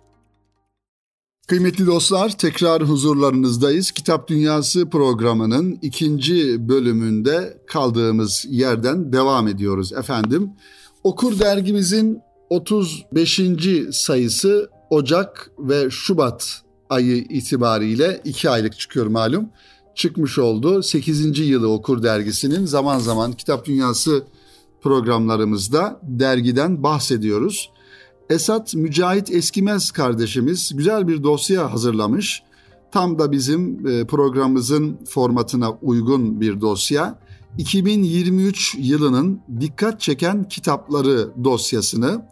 Kıymetli 1.48 1.86
dostlar 1.86 2.38
tekrar 2.38 2.84
huzurlarınızdayız. 2.84 3.92
Kitap 3.92 4.28
Dünyası 4.28 4.90
programının 4.90 5.80
ikinci 5.82 6.70
bölümünde 6.70 7.58
kaldığımız 7.68 8.46
yerden 8.50 9.14
devam 9.14 9.48
ediyoruz 9.48 9.94
efendim. 9.94 10.52
Okur 11.04 11.40
dergimizin 11.40 12.20
35. 12.50 13.42
sayısı 13.92 14.70
Ocak 14.90 15.52
ve 15.60 15.90
Şubat 15.90 16.62
ayı 16.90 17.18
itibariyle 17.18 18.22
iki 18.26 18.50
aylık 18.50 18.80
çıkıyor 18.80 19.08
malum. 19.08 19.50
Çıkmış 19.96 20.40
oldu. 20.40 20.84
8. 20.84 21.40
yılı 21.40 21.72
Okur 21.72 22.04
dergisinin 22.04 22.66
zaman 22.66 23.00
zaman 23.00 23.34
Kitap 23.34 23.66
Dünyası 23.66 24.24
programlarımızda 24.82 26.00
dergiden 26.04 26.84
bahsediyoruz. 26.84 27.72
Esat 28.30 28.76
Mücahit 28.76 29.32
Eskimez 29.32 29.92
kardeşimiz 29.92 30.72
güzel 30.76 31.08
bir 31.08 31.24
dosya 31.24 31.74
hazırlamış. 31.74 32.44
Tam 32.92 33.20
da 33.20 33.32
bizim 33.32 33.88
e, 33.88 34.06
programımızın 34.06 34.98
formatına 35.10 35.72
uygun 35.72 36.42
bir 36.42 36.62
dosya. 36.62 37.20
2023 37.58 38.76
yılının 38.80 39.42
dikkat 39.60 40.02
çeken 40.02 40.50
kitapları 40.50 41.30
dosyasını 41.44 42.26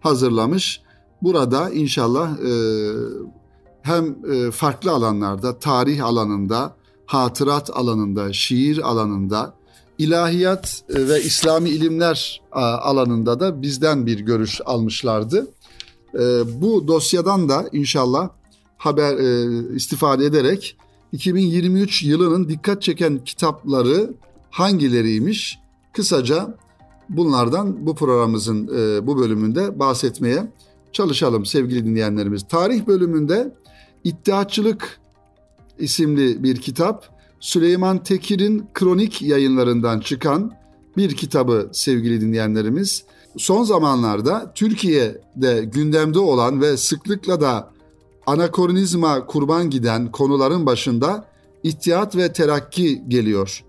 hazırlamış. 0.00 0.80
Burada 1.22 1.70
inşallah 1.70 2.38
e, 2.38 2.52
hem 3.82 4.16
e, 4.32 4.50
farklı 4.50 4.90
alanlarda, 4.90 5.58
tarih 5.58 6.04
alanında, 6.04 6.77
hatırat 7.08 7.70
alanında, 7.76 8.32
şiir 8.32 8.88
alanında, 8.90 9.54
ilahiyat 9.98 10.82
e, 10.88 11.08
ve 11.08 11.22
İslami 11.22 11.70
ilimler 11.70 12.42
alanında 12.52 13.40
da 13.40 13.62
bizden 13.62 14.06
bir 14.06 14.20
görüş 14.20 14.60
almışlardı. 14.64 15.50
E, 16.14 16.20
bu 16.62 16.88
dosyadan 16.88 17.48
da 17.48 17.68
inşallah 17.72 18.28
haber 18.76 19.16
istifade 19.74 20.24
ederek 20.24 20.76
2023 21.12 22.02
yılının 22.02 22.48
dikkat 22.48 22.82
çeken 22.82 23.24
kitapları 23.24 24.14
hangileriymiş? 24.50 25.58
Kısaca 25.92 26.56
bunlardan 27.08 27.86
bu 27.86 27.94
programımızın 27.94 28.68
bu 29.06 29.18
bölümünde 29.18 29.78
bahsetmeye 29.78 30.52
çalışalım 30.92 31.46
sevgili 31.46 31.84
dinleyenlerimiz. 31.84 32.48
Tarih 32.48 32.86
bölümünde 32.86 33.54
İddiaçılık 34.04 35.00
isimli 35.78 36.42
bir 36.42 36.56
kitap 36.56 37.18
Süleyman 37.40 38.02
Tekir'in 38.02 38.66
kronik 38.74 39.22
yayınlarından 39.22 40.00
çıkan 40.00 40.52
bir 40.96 41.16
kitabı 41.16 41.68
sevgili 41.72 42.20
dinleyenlerimiz. 42.20 43.04
Son 43.36 43.64
zamanlarda 43.64 44.52
Türkiye'de 44.54 45.64
gündemde 45.64 46.18
olan 46.18 46.60
ve 46.60 46.76
sıklıkla 46.76 47.40
da 47.40 47.70
anakronizma 48.26 49.26
kurban 49.26 49.70
giden 49.70 50.10
konuların 50.12 50.66
başında 50.66 51.28
İttihat 51.62 52.16
ve 52.16 52.32
Terakki 52.32 53.02
geliyor. 53.08 53.64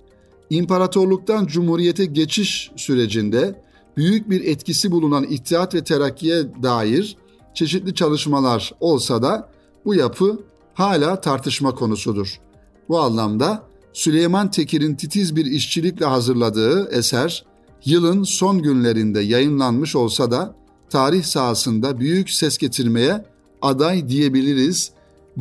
İmparatorluktan 0.50 1.45
Cumhuriyete 1.45 2.06
geçiş 2.06 2.72
sürecinde 2.76 3.62
büyük 3.98 4.30
bir 4.30 4.45
etkisi 4.45 4.91
bulunan 4.91 5.24
İttihat 5.24 5.76
ve 5.76 5.84
Terakki'ye 5.84 6.63
dair 6.63 7.17
çeşitli 7.54 7.95
çalışmalar 7.95 8.74
olsa 8.80 9.22
da 9.22 9.50
bu 9.86 9.95
yapı 9.95 10.39
hala 10.80 11.22
tartışma 11.22 11.76
konusudur. 11.76 12.39
Bu 12.89 13.00
anlamda 13.00 13.63
Süleyman 13.94 14.52
Tekir'in 14.52 14.96
titiz 14.96 15.36
bir 15.36 15.46
işçilikle 15.46 16.06
hazırladığı 16.06 16.89
eser 16.92 17.46
yılın 17.86 18.24
son 18.24 18.62
günlerinde 18.62 19.20
yayınlanmış 19.20 19.96
olsa 19.96 20.32
da 20.32 20.56
tarih 20.89 21.24
sahasında 21.24 22.00
büyük 22.00 22.30
ses 22.30 22.58
getirmeye 22.58 23.26
aday 23.62 24.10
diyebiliriz 24.10 24.92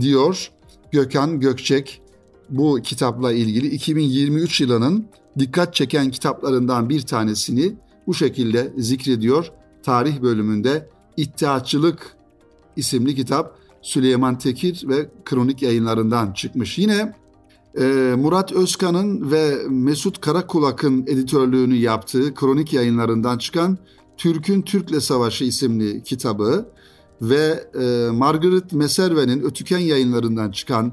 diyor 0.01 0.51
Gökhan 0.93 1.41
Gökçek 1.41 2.03
bu 2.51 2.81
kitapla 2.83 3.33
ilgili 3.33 3.67
2023 3.67 4.61
yılının 4.61 5.07
dikkat 5.39 5.75
çeken 5.75 6.11
kitaplarından 6.11 6.89
bir 6.89 7.01
tanesini 7.01 7.75
bu 8.07 8.15
şekilde 8.15 8.73
zikrediyor. 8.77 9.53
Tarih 9.83 10.23
bölümünde 10.23 10.89
İttihatçılık 11.17 12.17
isimli 12.77 13.15
kitap 13.15 13.58
Süleyman 13.83 14.39
Tekir 14.39 14.85
ve 14.89 15.11
Kronik 15.25 15.63
yayınlarından 15.63 16.33
çıkmış. 16.33 16.79
Yine 16.79 17.15
e, 17.81 18.15
Murat 18.19 18.53
Özkan'ın 18.53 19.31
ve 19.31 19.57
Mesut 19.69 20.21
Karakulak'ın 20.21 21.03
editörlüğünü 21.03 21.77
yaptığı 21.77 22.35
Kronik 22.35 22.73
yayınlarından 22.73 23.39
çıkan 23.39 23.79
Türk'ün 24.17 24.63
Türk'le 24.63 25.01
Savaşı 25.01 25.45
isimli 25.45 26.03
kitabı 26.03 26.69
ve 27.23 27.65
e, 27.81 28.11
Margaret 28.11 28.73
Meserve'nin 28.73 29.43
Ötüken 29.43 29.79
yayınlarından 29.79 30.51
çıkan 30.51 30.93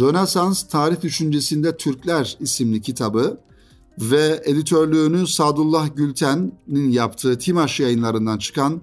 Rönesans 0.00 0.68
Tarih 0.68 1.02
Düşüncesinde 1.02 1.76
Türkler 1.76 2.36
isimli 2.40 2.82
kitabı 2.82 3.40
ve 4.00 4.42
editörlüğünü 4.44 5.26
Sadullah 5.26 5.96
Gülten'in 5.96 6.90
yaptığı 6.90 7.38
Timaş 7.38 7.80
yayınlarından 7.80 8.38
çıkan 8.38 8.80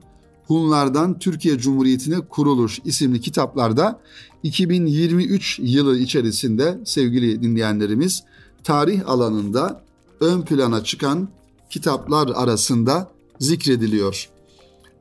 Hunlardan 0.54 1.20
Türkiye 1.20 1.58
Cumhuriyeti'ne 1.58 2.20
Kuruluş 2.20 2.80
isimli 2.86 3.22
kitaplarda 3.22 4.00
2023 4.44 5.60
yılı 5.64 5.98
içerisinde 5.98 6.80
sevgili 6.86 7.42
dinleyenlerimiz 7.42 8.24
tarih 8.64 9.10
alanında 9.10 9.84
ön 10.20 10.42
plana 10.42 10.84
çıkan 10.84 11.30
kitaplar 11.70 12.30
arasında 12.36 13.12
zikrediliyor. 13.40 14.30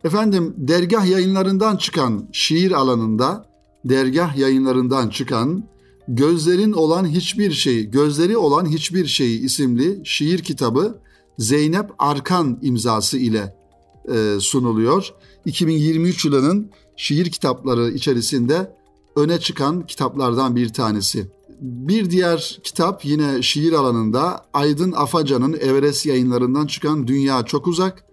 Efendim 0.04 0.54
dergah 0.56 1.06
yayınlarından 1.06 1.76
çıkan 1.76 2.28
şiir 2.32 2.72
alanında 2.72 3.46
dergah 3.84 4.36
yayınlarından 4.36 5.08
çıkan 5.08 5.64
Gözlerin 6.08 6.72
olan 6.72 7.08
hiçbir 7.08 7.50
şey, 7.50 7.90
gözleri 7.90 8.36
olan 8.36 8.66
hiçbir 8.66 9.06
şey 9.06 9.44
isimli 9.44 10.00
şiir 10.04 10.38
kitabı 10.38 10.98
Zeynep 11.38 11.90
Arkan 11.98 12.58
imzası 12.62 13.18
ile 13.18 13.61
e, 14.08 14.40
sunuluyor. 14.40 15.14
2023 15.44 16.24
yılının 16.24 16.70
şiir 16.96 17.30
kitapları 17.30 17.90
içerisinde 17.90 18.76
öne 19.16 19.40
çıkan 19.40 19.86
kitaplardan 19.86 20.56
bir 20.56 20.72
tanesi. 20.72 21.26
Bir 21.60 22.10
diğer 22.10 22.60
kitap 22.62 23.04
yine 23.04 23.42
şiir 23.42 23.72
alanında 23.72 24.46
Aydın 24.52 24.92
Afacan'ın 24.92 25.52
Everest 25.52 26.06
yayınlarından 26.06 26.66
çıkan 26.66 27.06
Dünya 27.06 27.42
Çok 27.42 27.66
Uzak, 27.66 28.04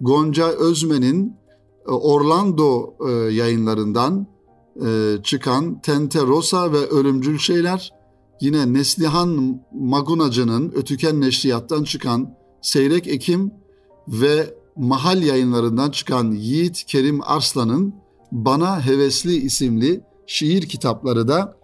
Gonca 0.00 0.48
Özmen'in 0.48 1.36
e, 1.86 1.90
Orlando 1.90 2.94
e, 3.08 3.12
yayınlarından 3.12 4.26
çıkan 5.22 5.80
Tente 5.80 6.20
Rosa 6.22 6.72
ve 6.72 6.76
Ölümcül 6.76 7.38
Şeyler, 7.38 7.92
yine 8.40 8.72
Neslihan 8.72 9.60
Magunacı'nın 9.72 10.72
Ötüken 10.72 11.20
Neşriyat'tan 11.20 11.84
çıkan 11.84 12.34
Seyrek 12.62 13.06
Ekim 13.08 13.52
ve 14.08 14.54
Mahal 14.78 15.22
yayınlarından 15.22 15.90
çıkan 15.90 16.32
Yiğit 16.32 16.84
Kerim 16.84 17.20
Arslan'ın 17.22 17.94
Bana 18.32 18.86
Hevesli 18.86 19.36
isimli 19.36 20.00
şiir 20.26 20.68
kitapları 20.68 21.28
da 21.28 21.56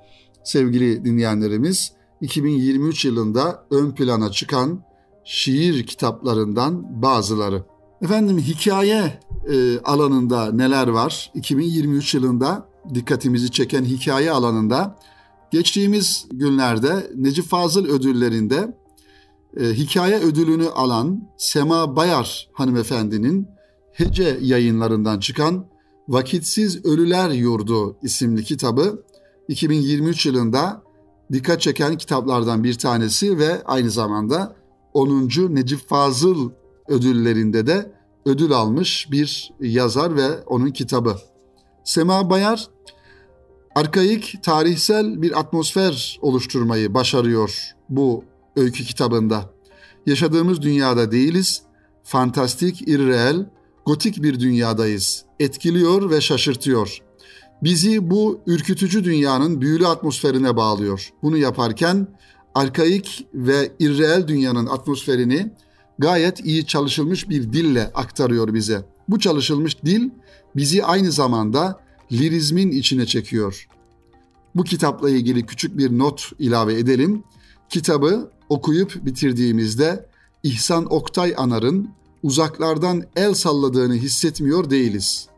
sevgili 0.45 1.05
dinleyenlerimiz 1.05 1.93
2023 2.21 3.05
yılında 3.05 3.67
ön 3.71 3.91
plana 3.91 4.31
çıkan 4.31 4.85
şiir 5.25 5.87
kitaplarından 5.87 7.03
bazıları. 7.03 7.65
Efendim 8.03 8.39
hikaye 8.39 9.21
e, 9.53 9.79
alanında 9.79 10.53
neler 10.53 10.89
var? 10.89 11.33
2023 11.35 12.15
yılında 12.15 12.69
dikkatimizi 12.95 13.51
çeken 13.51 13.85
hikaye 13.85 14.31
alanında 14.31 14.99
geçtiğimiz 15.51 16.27
günlerde 16.33 17.11
Necip 17.17 17.45
Fazıl 17.45 17.87
ödüllerinde 17.87 18.77
e, 19.57 19.65
hikaye 19.65 20.19
ödülünü 20.19 20.69
alan 20.69 21.29
Sema 21.37 21.97
Bayar 21.97 22.49
hanımefendinin 22.53 23.49
Hece 23.93 24.39
yayınlarından 24.41 25.21
çıkan 25.21 25.67
Vakitsiz 26.09 26.85
Ölüler 26.85 27.31
Yurdu 27.31 27.97
isimli 28.03 28.45
kitabı 28.45 29.05
2023 29.49 30.27
yılında 30.27 30.83
dikkat 31.33 31.61
çeken 31.61 31.99
kitaplardan 31.99 32.65
bir 32.65 32.79
tanesi 32.79 33.39
ve 33.39 33.65
aynı 33.65 33.91
zamanda 33.91 34.57
10. 34.95 35.29
Necip 35.49 35.89
Fazıl 35.89 36.51
ödüllerinde 36.89 37.67
de 37.67 37.93
ödül 38.27 38.53
almış 38.53 39.09
bir 39.11 39.53
yazar 39.61 40.17
ve 40.17 40.43
onun 40.47 40.71
kitabı. 40.71 41.17
Sema 41.85 42.31
Bayar 42.31 42.69
arkaik 43.75 44.43
tarihsel 44.43 45.23
bir 45.23 45.39
atmosfer 45.41 46.19
oluşturmayı 46.23 46.95
başarıyor 46.95 47.75
bu 47.89 48.25
öykü 48.57 48.85
kitabında. 48.85 49.51
Yaşadığımız 50.07 50.63
dünyada 50.63 51.13
değiliz, 51.13 51.63
fantastik, 52.05 52.89
irreel, 52.89 53.47
gotik 53.87 54.23
bir 54.23 54.41
dünyadayız. 54.41 55.25
Etkiliyor 55.41 56.11
ve 56.11 56.21
şaşırtıyor. 56.21 56.99
Bizi 57.63 58.11
bu 58.11 58.41
ürkütücü 58.47 59.05
dünyanın 59.05 59.61
büyülü 59.61 59.87
atmosferine 59.87 60.57
bağlıyor. 60.57 61.13
Bunu 61.23 61.37
yaparken 61.37 62.09
arkaik 62.55 63.27
ve 63.35 63.73
irreel 63.79 64.29
dünyanın 64.29 64.67
atmosferini 64.67 65.53
gayet 65.99 66.45
iyi 66.45 66.67
çalışılmış 66.67 67.29
bir 67.29 67.53
dille 67.53 67.91
aktarıyor 67.95 68.55
bize. 68.55 68.85
Bu 69.09 69.19
çalışılmış 69.19 69.85
dil 69.85 70.11
bizi 70.57 70.85
aynı 70.85 71.13
zamanda 71.13 71.81
lirizmin 72.13 72.71
içine 72.71 73.07
çekiyor. 73.07 73.69
Bu 74.55 74.65
kitapla 74.65 75.11
ilgili 75.11 75.47
küçük 75.47 75.79
bir 75.79 75.99
not 75.99 76.33
ilave 76.39 76.75
edelim. 76.75 77.25
Kitabı 77.69 78.31
okuyup 78.55 79.07
bitirdiğimizde 79.07 80.07
İhsan 80.43 80.93
Oktay 80.93 81.35
Anar'ın 81.37 81.89
uzaklardan 82.23 83.03
el 83.17 83.35
salladığını 83.35 83.95
hissetmiyor 83.95 84.71
değiliz. 84.71 85.29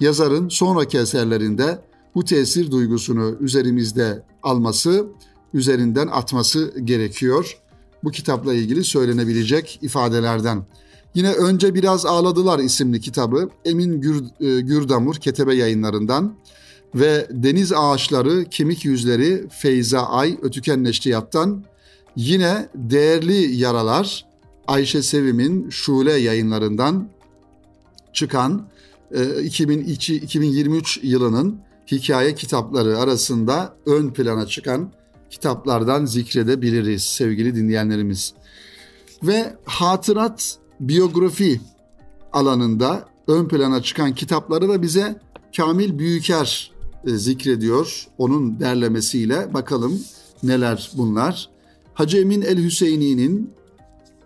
Yazarın 0.00 0.48
sonraki 0.48 0.98
eserlerinde 0.98 1.78
bu 2.14 2.24
tesir 2.24 2.70
duygusunu 2.70 3.36
üzerimizde 3.40 4.22
alması, 4.42 5.06
üzerinden 5.54 6.06
atması 6.06 6.74
gerekiyor. 6.84 7.58
Bu 8.04 8.10
kitapla 8.10 8.54
ilgili 8.54 8.84
söylenebilecek 8.84 9.78
ifadelerden. 9.82 10.66
Yine 11.14 11.32
Önce 11.32 11.74
Biraz 11.74 12.06
Ağladılar 12.06 12.58
isimli 12.58 13.00
kitabı 13.00 13.48
Emin 13.64 14.00
Gür, 14.00 14.24
e, 14.40 14.60
Gürdamur 14.60 15.14
Ketebe 15.14 15.54
yayınlarından 15.54 16.34
ve 16.94 17.26
Deniz 17.30 17.72
Ağaçları 17.72 18.44
Kemik 18.44 18.84
Yüzleri 18.84 19.48
Feyza 19.48 20.00
Ay 20.00 20.38
Ötüken 20.42 20.84
Neşriyat'tan 20.84 21.64
yine 22.16 22.68
Değerli 22.74 23.56
Yaralar 23.56 24.26
Ayşe 24.68 25.02
Sevim'in 25.02 25.70
Şule 25.70 26.12
yayınlarından 26.12 27.08
çıkan 28.12 28.66
2002, 29.42 30.14
e, 30.14 30.16
2023 30.16 31.00
yılının 31.02 31.60
hikaye 31.90 32.34
kitapları 32.34 32.98
arasında 32.98 33.76
ön 33.86 34.10
plana 34.10 34.46
çıkan 34.46 34.92
kitaplardan 35.30 36.04
zikredebiliriz 36.04 37.02
sevgili 37.02 37.54
dinleyenlerimiz. 37.54 38.34
Ve 39.22 39.56
hatırat 39.64 40.58
biyografi 40.80 41.60
alanında 42.32 43.08
ön 43.28 43.48
plana 43.48 43.82
çıkan 43.82 44.14
kitapları 44.14 44.68
da 44.68 44.82
bize 44.82 45.20
Kamil 45.56 45.98
Büyüker 45.98 46.72
e, 47.06 47.10
zikrediyor. 47.10 48.06
Onun 48.18 48.60
derlemesiyle 48.60 49.54
bakalım 49.54 50.00
neler 50.42 50.90
bunlar. 50.94 51.51
Hacı 51.94 52.18
Emin 52.18 52.42
El 52.42 52.64
Hüseyini'nin 52.64 53.50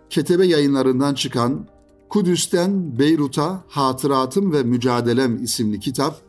Ketebe 0.09 0.45
yayınlarından 0.45 1.13
çıkan 1.13 1.67
Kudüs'ten 2.09 2.99
Beyrut'a 2.99 3.63
Hatıratım 3.67 4.53
ve 4.53 4.63
Mücadelem 4.63 5.43
isimli 5.43 5.79
kitap, 5.79 6.21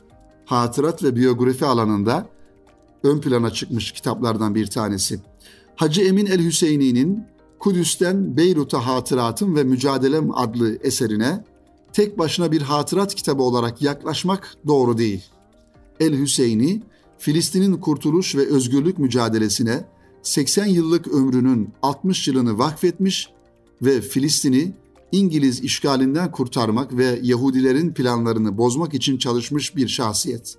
hatırat 0.44 1.05
ve 1.05 1.16
biyografi 1.16 1.66
alanında 1.66 2.27
ön 3.03 3.20
plana 3.20 3.51
çıkmış 3.51 3.92
kitaplardan 3.92 4.55
bir 4.55 4.66
tanesi. 4.66 5.20
Hacı 5.77 6.03
Emin 6.03 6.27
El 6.27 6.44
Hüseyini'nin 6.44 7.24
Kudüs'ten 7.59 8.37
Beyrut'a 8.37 8.87
Hatıratım 8.87 9.57
ve 9.57 9.64
Mücadelem 9.64 10.31
adlı 10.35 10.77
eserine 10.83 11.44
tek 11.92 12.18
başına 12.18 12.53
bir 12.53 12.62
hatırat 12.62 13.14
kitabı 13.14 13.42
olarak 13.42 13.83
yaklaşmak 13.83 14.57
doğru 14.66 14.98
değil. 14.98 15.24
El 16.01 16.18
Hüseyini, 16.18 16.83
Filistin'in 17.18 17.77
kurtuluş 17.77 18.37
ve 18.37 18.46
özgürlük 18.46 18.98
mücadelesine 18.98 19.85
80 20.22 20.66
yıllık 20.66 21.09
ömrünün 21.09 21.70
60 21.83 22.28
yılını 22.28 22.59
vakfetmiş 22.59 23.28
ve 23.83 24.00
Filistin'i 24.00 24.72
İngiliz 25.12 25.61
işgalinden 25.61 26.31
kurtarmak 26.31 26.96
ve 26.96 27.20
Yahudilerin 27.22 27.94
planlarını 27.94 28.59
bozmak 28.59 28.94
için 28.94 29.18
çalışmış 29.18 29.76
bir 29.76 29.88
şahsiyet. 29.88 30.57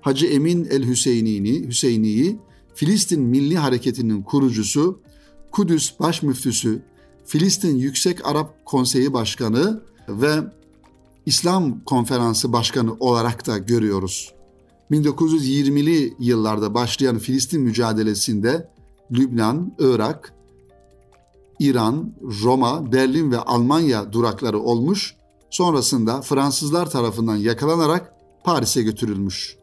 Hacı 0.00 0.26
Emin 0.26 0.64
el 0.64 0.86
Hüseyni'yi, 0.86 1.68
Hüseyni'yi 1.68 2.38
Filistin 2.74 3.22
Milli 3.22 3.56
Hareketi'nin 3.56 4.22
kurucusu, 4.22 5.00
Kudüs 5.50 6.00
Baş 6.00 6.22
Müftüsü, 6.22 6.82
Filistin 7.24 7.76
Yüksek 7.76 8.26
Arap 8.26 8.64
Konseyi 8.64 9.12
Başkanı 9.12 9.82
ve 10.08 10.34
İslam 11.26 11.84
Konferansı 11.84 12.52
Başkanı 12.52 12.94
olarak 13.00 13.46
da 13.46 13.58
görüyoruz. 13.58 14.32
1920'li 14.90 16.14
yıllarda 16.18 16.74
başlayan 16.74 17.18
Filistin 17.18 17.60
mücadelesinde 17.60 18.68
Lübnan, 19.12 19.72
Irak, 19.78 20.34
İran, 21.60 22.12
Roma, 22.42 22.92
Berlin 22.92 23.32
ve 23.32 23.38
Almanya 23.38 24.12
durakları 24.12 24.60
olmuş, 24.60 25.16
sonrasında 25.50 26.22
Fransızlar 26.22 26.90
tarafından 26.90 27.36
yakalanarak 27.36 28.12
Paris'e 28.44 28.82
götürülmüş. 28.82 29.56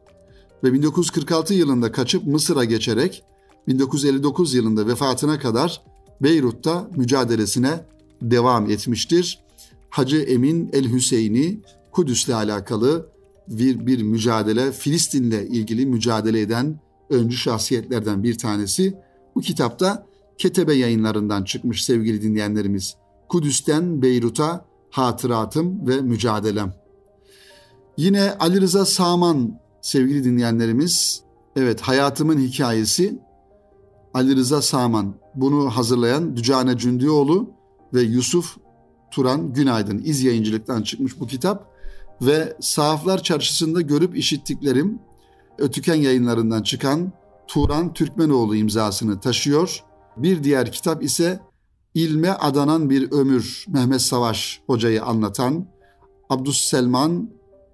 Ve 0.64 0.74
1946 0.74 1.54
yılında 1.54 1.92
kaçıp 1.92 2.28
Mısır'a 2.28 2.66
geçerek 2.66 3.24
1959 3.68 4.54
yılında 4.54 4.88
vefatına 4.88 5.40
kadar 5.40 5.82
Beyrut'ta 6.22 6.88
mücadelesine 6.96 7.86
devam 8.22 8.70
etmiştir. 8.70 9.40
Hacı 9.90 10.18
Emin 10.18 10.70
El 10.74 10.92
Hüseyini 10.92 11.62
Kudüs'le 11.92 12.30
alakalı 12.30 13.10
bir, 13.48 13.86
bir 13.86 14.02
mücadele, 14.02 14.72
Filistin'le 14.72 15.42
ilgili 15.42 15.86
mücadele 15.86 16.42
eden 16.42 16.80
öncü 17.10 17.38
şahsiyetlerden 17.38 18.24
bir 18.24 18.38
tanesi. 18.38 18.98
Bu 19.36 19.42
kitapta 19.42 20.06
Ketebe 20.38 20.74
yayınlarından 20.74 21.44
çıkmış 21.44 21.86
sevgili 21.86 22.22
dinleyenlerimiz. 22.22 22.96
Kudüs'ten 23.30 24.02
Beyrut'a 24.02 24.66
hatıratım 24.90 25.88
ve 25.88 26.02
mücadelem. 26.02 26.74
Yine 27.98 28.34
Ali 28.40 28.62
Rıza 28.62 28.86
Saman 28.86 29.60
sevgili 29.82 30.24
dinleyenlerimiz. 30.24 31.24
Evet 31.56 31.82
hayatımın 31.82 32.38
hikayesi 32.38 33.20
Ali 34.14 34.36
Rıza 34.36 34.62
Saman. 34.62 35.16
Bunu 35.36 35.70
hazırlayan 35.70 36.38
Dücane 36.38 36.78
Cündioğlu 36.78 37.50
ve 37.94 38.02
Yusuf 38.02 38.58
Turan 39.12 39.54
Günaydın. 39.54 39.98
İz 39.98 40.24
yayıncılıktan 40.24 40.82
çıkmış 40.82 41.20
bu 41.20 41.28
kitap. 41.28 41.70
Ve 42.22 42.58
Sahaflar 42.62 43.24
Çarşısı'nda 43.24 43.82
görüp 43.82 44.18
işittiklerim 44.18 45.00
Ötüken 45.60 45.96
yayınlarından 45.96 46.64
çıkan 46.64 47.12
Turan 47.50 47.94
Türkmenoğlu 47.94 48.56
imzasını 48.56 49.20
taşıyor. 49.20 49.84
Bir 50.18 50.44
diğer 50.44 50.72
kitap 50.72 51.04
ise 51.04 51.40
İlme 51.94 52.30
Adanan 52.30 52.90
Bir 52.90 53.12
Ömür 53.12 53.66
Mehmet 53.68 54.02
Savaş 54.02 54.62
hocayı 54.68 55.04
anlatan 55.04 55.68
Abdus 56.30 56.62
Selman 56.62 57.30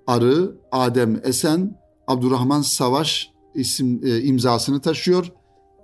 Arı, 0.08 0.56
Adem 0.72 1.22
Esen, 1.24 1.80
Abdurrahman 2.08 2.62
Savaş 2.62 3.32
isim 3.56 4.02
e, 4.06 4.22
imzasını 4.22 4.82
taşıyor 4.82 5.32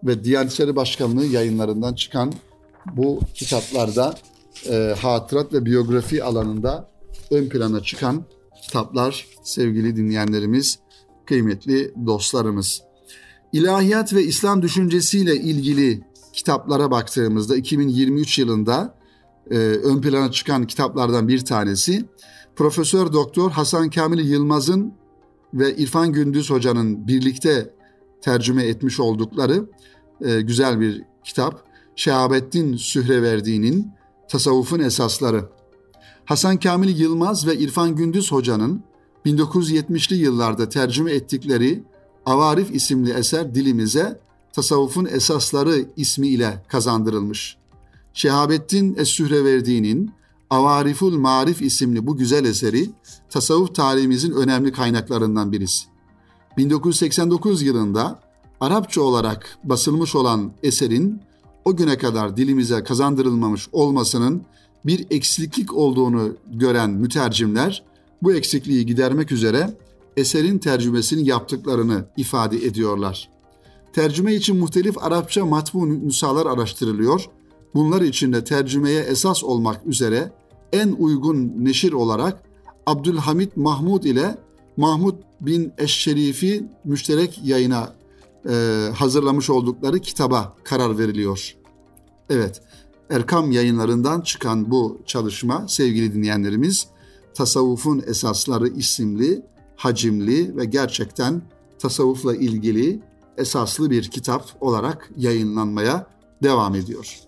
ve 0.04 0.24
Diyanet 0.24 0.52
İşleri 0.52 0.76
Başkanlığı 0.76 1.26
yayınlarından 1.26 1.94
çıkan 1.94 2.34
bu 2.96 3.20
kitaplarda 3.34 4.16
e, 4.70 4.96
hatırat 5.02 5.54
ve 5.54 5.66
biyografi 5.66 6.24
alanında 6.24 6.92
ön 7.32 7.50
plana 7.50 7.84
çıkan 7.84 8.26
kitaplar 8.64 9.28
sevgili 9.44 9.96
dinleyenlerimiz, 9.96 10.80
kıymetli 11.26 11.94
dostlarımız. 12.06 12.91
İlahiyat 13.54 14.14
ve 14.14 14.24
İslam 14.24 14.62
düşüncesiyle 14.62 15.36
ilgili 15.36 16.02
kitaplara 16.34 16.92
baktığımızda 16.92 17.58
2023 17.58 18.40
yılında 18.40 18.96
e, 19.52 19.56
ön 19.58 20.02
plana 20.02 20.32
çıkan 20.32 20.68
kitaplardan 20.68 21.28
bir 21.28 21.46
tanesi. 21.46 22.06
Profesör 22.56 23.14
Doktor 23.14 23.52
Hasan 23.52 23.90
Kamil 23.90 24.30
Yılmaz'ın 24.30 24.94
ve 25.54 25.76
İrfan 25.76 26.12
Gündüz 26.12 26.50
Hoca'nın 26.50 27.08
birlikte 27.08 27.74
tercüme 28.22 28.64
etmiş 28.64 29.00
oldukları 29.00 29.66
e, 30.26 30.42
güzel 30.42 30.80
bir 30.80 31.04
kitap. 31.24 31.64
Şehabettin 31.96 32.76
Sühreverdi'nin 32.78 33.92
Tasavvufun 34.28 34.80
Esasları. 34.80 35.50
Hasan 36.26 36.58
Kamil 36.58 37.00
Yılmaz 37.00 37.48
ve 37.48 37.58
İrfan 37.58 37.96
Gündüz 37.96 38.32
Hoca'nın 38.32 38.84
1970'li 39.26 40.16
yıllarda 40.16 40.70
tercüme 40.70 41.12
ettikleri 41.12 41.84
Avarif 42.26 42.76
isimli 42.76 43.12
eser 43.12 43.56
dilimize 43.56 44.20
Tasavvufun 44.54 45.06
Esasları 45.06 45.86
ismi 45.98 46.28
ile 46.28 46.64
kazandırılmış. 46.68 47.58
Şehabettin 48.14 48.96
Es-Sühreverdi'nin 48.96 50.12
Avariful 50.50 51.18
Marif 51.18 51.62
isimli 51.62 52.08
bu 52.08 52.18
güzel 52.18 52.46
eseri 52.46 52.90
tasavvuf 53.30 53.76
tarihimizin 53.76 54.32
önemli 54.32 54.72
kaynaklarından 54.72 55.52
birisi. 55.52 55.86
1989 56.58 57.62
yılında 57.62 58.20
Arapça 58.60 59.02
olarak 59.02 59.58
basılmış 59.64 60.16
olan 60.16 60.52
eserin 60.64 61.22
o 61.66 61.76
güne 61.76 61.98
kadar 61.98 62.38
dilimize 62.38 62.84
kazandırılmamış 62.84 63.68
olmasının 63.72 64.44
bir 64.86 65.08
eksiklik 65.10 65.74
olduğunu 65.74 66.36
gören 66.54 66.90
mütercimler 66.90 67.84
bu 68.22 68.34
eksikliği 68.34 68.86
gidermek 68.86 69.32
üzere 69.32 69.74
eserin 70.18 70.58
tercümesini 70.58 71.28
yaptıklarını 71.28 72.06
ifade 72.18 72.66
ediyorlar. 72.66 73.30
Tercüme 73.94 74.36
için 74.36 74.58
muhtelif 74.58 75.04
Arapça 75.04 75.46
matbu 75.46 76.08
nüshalar 76.08 76.46
araştırılıyor. 76.46 77.26
Bunlar 77.74 78.02
içinde 78.02 78.44
tercümeye 78.44 79.02
esas 79.02 79.44
olmak 79.44 79.86
üzere 79.86 80.32
en 80.74 80.92
uygun 80.92 81.54
neşir 81.58 81.94
olarak 81.94 82.44
Abdülhamit 82.86 83.58
Mahmud 83.58 84.04
ile 84.04 84.38
Mahmud 84.78 85.16
bin 85.42 85.74
Eşşerifi 85.78 86.66
müşterek 86.86 87.40
yayına 87.44 87.94
e, 88.50 88.88
hazırlamış 88.96 89.50
oldukları 89.50 90.00
kitaba 90.00 90.56
karar 90.64 90.98
veriliyor. 90.98 91.56
Evet, 92.30 92.62
Erkam 93.10 93.52
yayınlarından 93.52 94.22
çıkan 94.22 94.72
bu 94.72 95.02
çalışma 95.06 95.68
sevgili 95.68 96.14
dinleyenlerimiz 96.14 96.88
Tasavvufun 97.34 98.04
Esasları 98.08 98.68
isimli, 98.68 99.42
hacimli 99.82 100.58
ve 100.58 100.66
gerçekten 100.66 101.42
tasavvufla 101.80 102.36
ilgili 102.36 103.00
esaslı 103.38 103.90
bir 103.92 104.04
kitap 104.04 104.46
olarak 104.60 105.12
yayınlanmaya 105.18 106.08
devam 106.44 106.76
ediyor. 106.76 107.20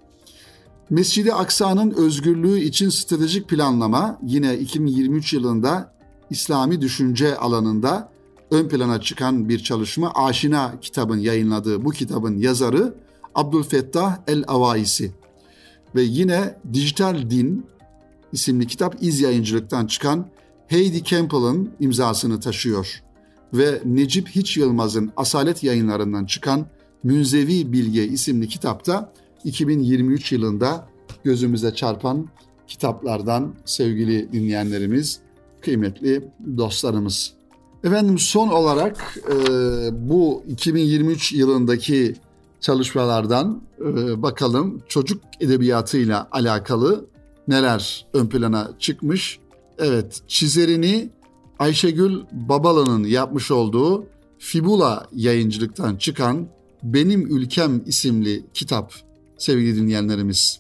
Mescid-i 0.90 1.34
Aksa'nın 1.34 1.92
özgürlüğü 1.92 2.60
için 2.60 2.90
stratejik 2.90 3.50
planlama 3.50 4.20
yine 4.24 4.58
2023 4.58 5.34
yılında 5.34 5.94
İslami 6.30 6.82
düşünce 6.82 7.38
alanında 7.38 8.12
ön 8.52 8.68
plana 8.68 9.02
çıkan 9.02 9.50
bir 9.50 9.60
çalışma. 9.60 10.12
Aşina 10.16 10.80
kitabın 10.82 11.20
yayınladığı 11.20 11.86
bu 11.86 11.90
kitabın 11.90 12.38
yazarı 12.38 12.96
Abdülfettah 13.36 14.18
el-Avaisi. 14.28 15.12
Ve 15.96 16.02
yine 16.02 16.58
Dijital 16.74 17.30
Din 17.30 17.66
isimli 18.32 18.68
kitap 18.68 18.96
iz 19.02 19.22
yayıncılıktan 19.22 19.88
çıkan 19.88 20.28
Heidi 20.68 21.04
Campbell'ın 21.04 21.70
imzasını 21.80 22.40
taşıyor. 22.40 23.04
Ve 23.54 23.82
Necip 23.86 24.28
Hiç 24.30 24.58
Yılmaz'ın 24.58 25.12
Asalet 25.18 25.64
yayınlarından 25.64 26.26
çıkan 26.26 26.66
Münzevi 27.04 27.74
Bilge 27.74 28.08
isimli 28.08 28.48
kitapta 28.48 29.14
2023 29.44 30.32
yılında 30.32 30.88
gözümüze 31.24 31.76
çarpan 31.76 32.28
kitaplardan 32.68 33.54
sevgili 33.66 34.32
dinleyenlerimiz, 34.32 35.20
kıymetli 35.62 36.30
dostlarımız. 36.58 37.34
Efendim 37.84 38.20
son 38.20 38.48
olarak 38.48 39.18
e, 39.30 40.10
bu 40.10 40.44
2023 40.48 41.34
yılındaki 41.34 42.16
çalışmalardan 42.62 43.62
e, 43.80 44.22
bakalım 44.22 44.82
çocuk 44.88 45.22
edebiyatıyla 45.40 46.28
alakalı 46.32 47.06
neler 47.48 48.06
ön 48.14 48.28
plana 48.28 48.72
çıkmış. 48.80 49.40
Evet 49.84 50.22
çizerini 50.28 51.10
Ayşegül 51.60 52.22
Babalı'nın 52.32 53.04
yapmış 53.04 53.52
olduğu 53.52 54.06
Fibula 54.40 55.08
yayıncılıktan 55.16 55.96
çıkan 55.96 56.48
Benim 56.84 57.38
Ülkem 57.38 57.84
isimli 57.86 58.46
kitap 58.54 58.94
sevgili 59.38 59.76
dinleyenlerimiz. 59.76 60.60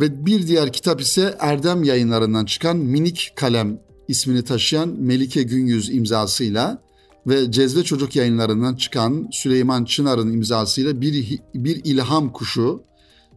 Ve 0.00 0.26
bir 0.26 0.46
diğer 0.46 0.72
kitap 0.72 1.00
ise 1.00 1.36
Erdem 1.38 1.84
yayınlarından 1.84 2.44
çıkan 2.44 2.76
Minik 2.76 3.32
Kalem 3.36 3.80
ismini 4.08 4.44
taşıyan 4.44 4.88
Melike 4.88 5.42
Günyüz 5.42 5.90
imzasıyla 5.94 6.82
ve 7.26 7.52
Cezve 7.52 7.82
Çocuk 7.82 8.16
yayınlarından 8.16 8.76
çıkan 8.76 9.28
Süleyman 9.32 9.84
Çınar'ın 9.84 10.32
imzasıyla 10.32 11.00
bir, 11.00 11.40
bir 11.54 11.80
ilham 11.84 12.32
kuşu 12.32 12.82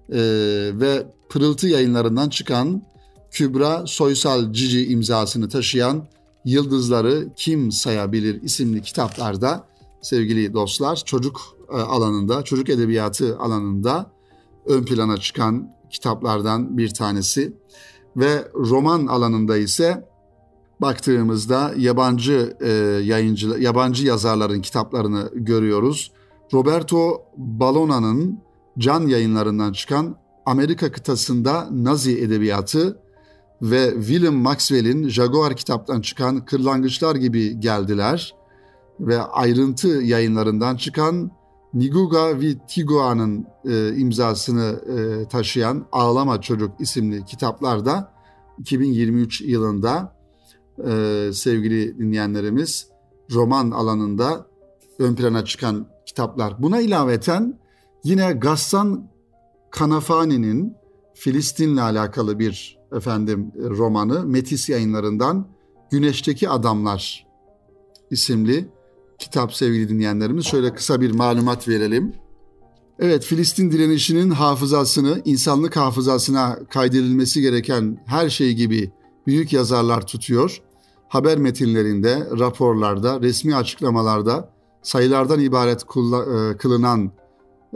e, 0.09 0.19
ve 0.73 1.07
Pırıltı 1.29 1.67
yayınlarından 1.67 2.29
çıkan 2.29 2.83
Kübra 3.31 3.87
Soysal 3.87 4.53
Cici 4.53 4.87
imzasını 4.87 5.49
taşıyan 5.49 6.07
Yıldızları 6.45 7.29
Kim 7.35 7.71
Sayabilir 7.71 8.41
isimli 8.41 8.81
kitaplarda 8.81 9.67
sevgili 10.01 10.53
dostlar 10.53 10.95
çocuk 10.95 11.41
e, 11.69 11.75
alanında, 11.75 12.43
çocuk 12.43 12.69
edebiyatı 12.69 13.37
alanında 13.37 14.11
ön 14.65 14.85
plana 14.85 15.17
çıkan 15.17 15.71
kitaplardan 15.89 16.77
bir 16.77 16.89
tanesi 16.93 17.53
ve 18.17 18.51
roman 18.55 19.07
alanında 19.07 19.57
ise 19.57 20.09
baktığımızda 20.81 21.73
yabancı 21.77 22.57
e, 22.61 22.69
yayıncı 23.03 23.47
yabancı 23.47 24.05
yazarların 24.05 24.61
kitaplarını 24.61 25.29
görüyoruz. 25.33 26.11
Roberto 26.53 27.21
Balona'nın 27.37 28.39
Can 28.77 29.07
yayınlarından 29.07 29.73
çıkan 29.73 30.15
Amerika 30.45 30.91
kıtasında 30.91 31.67
Nazi 31.71 32.19
edebiyatı 32.19 32.99
ve 33.61 33.93
William 33.93 34.35
Maxwell'in 34.35 35.09
Jaguar 35.09 35.55
kitaptan 35.55 36.01
çıkan 36.01 36.45
Kırlangıçlar 36.45 37.15
gibi 37.15 37.59
geldiler 37.59 38.35
ve 38.99 39.21
ayrıntı 39.21 39.87
yayınlarından 39.87 40.75
çıkan 40.75 41.31
Niguga 41.73 42.39
Vitigua'nın 42.39 43.47
e, 43.65 43.95
imzasını 43.95 44.81
e, 44.97 45.27
taşıyan 45.27 45.85
Ağlama 45.91 46.41
Çocuk 46.41 46.81
isimli 46.81 47.25
kitaplar 47.25 47.85
da 47.85 48.13
2023 48.59 49.41
yılında 49.41 50.15
e, 50.87 51.29
sevgili 51.33 51.99
dinleyenlerimiz 51.99 52.87
roman 53.31 53.71
alanında 53.71 54.47
ön 54.99 55.15
plana 55.15 55.45
çıkan 55.45 55.87
kitaplar. 56.05 56.61
Buna 56.61 56.79
ilaveten 56.81 57.59
yine 58.03 58.31
Gassan 58.31 59.09
Kanafani'nin 59.71 60.73
Filistin'le 61.13 61.77
alakalı 61.77 62.39
bir 62.39 62.78
efendim 62.95 63.51
romanı 63.55 64.25
Metis 64.25 64.69
yayınlarından 64.69 65.47
Güneşteki 65.91 66.49
Adamlar 66.49 67.27
isimli 68.11 68.69
kitap 69.19 69.53
sevgili 69.53 69.89
dinleyenlerimiz. 69.89 70.45
Şöyle 70.45 70.73
kısa 70.73 71.01
bir 71.01 71.11
malumat 71.11 71.67
verelim. 71.67 72.13
Evet 72.99 73.23
Filistin 73.23 73.71
direnişinin 73.71 74.29
hafızasını, 74.29 75.21
insanlık 75.25 75.75
hafızasına 75.75 76.59
kaydedilmesi 76.69 77.41
gereken 77.41 78.03
her 78.05 78.29
şey 78.29 78.53
gibi 78.53 78.91
büyük 79.27 79.53
yazarlar 79.53 80.07
tutuyor. 80.07 80.61
Haber 81.07 81.37
metinlerinde, 81.37 82.27
raporlarda, 82.39 83.21
resmi 83.21 83.55
açıklamalarda 83.55 84.49
sayılardan 84.81 85.39
ibaret 85.39 85.81
e, 85.81 86.57
kılınan 86.57 87.11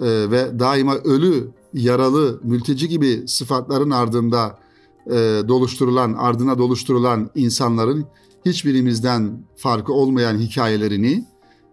e, 0.01 0.31
ve 0.31 0.59
daima 0.59 0.95
ölü, 0.95 1.51
yaralı, 1.73 2.39
mülteci 2.43 2.87
gibi 2.89 3.27
sıfatların 3.27 3.89
ardında 3.89 4.59
e, 5.07 5.41
doluşturulan, 5.47 6.13
ardına 6.13 6.57
doluşturulan 6.57 7.29
insanların 7.35 8.05
hiçbirimizden 8.45 9.45
farkı 9.55 9.93
olmayan 9.93 10.37
hikayelerini 10.37 11.25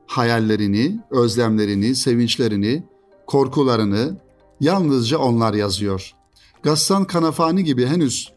hayallerini, 0.07 1.01
özlemlerini, 1.11 1.97
sevinçlerini, 1.97 2.85
korkularını 3.27 4.17
yalnızca 4.61 5.19
onlar 5.19 5.55
yazıyor. 5.55 6.15
Gassan 6.63 7.05
Kanafani 7.05 7.65
gibi 7.65 7.87
henüz 7.87 8.33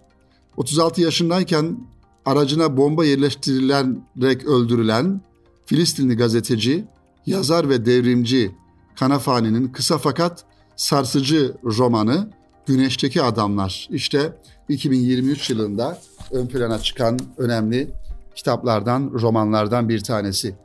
36 0.58 1.02
yaşındayken 1.02 1.78
aracına 2.26 2.78
bomba 2.78 3.06
yerleştirilerek 3.06 4.46
öldürülen 4.46 5.22
Filistinli 5.66 6.18
gazeteci, 6.18 6.86
yazar 7.26 7.70
ve 7.70 7.86
devrimci 7.86 8.56
Kanafani'nin 8.96 9.68
kısa 9.68 9.98
fakat 9.98 10.46
sarsıcı 10.76 11.56
romanı 11.64 12.30
Güneşteki 12.66 13.22
Adamlar. 13.22 13.88
İşte 13.92 14.38
2023 14.70 15.50
yılında 15.50 15.98
ön 16.32 16.48
plana 16.48 16.80
çıkan 16.80 17.20
önemli 17.38 17.88
kitaplardan, 18.36 19.12
romanlardan 19.14 19.90
bir 19.90 20.00
tanesi. 20.00 20.56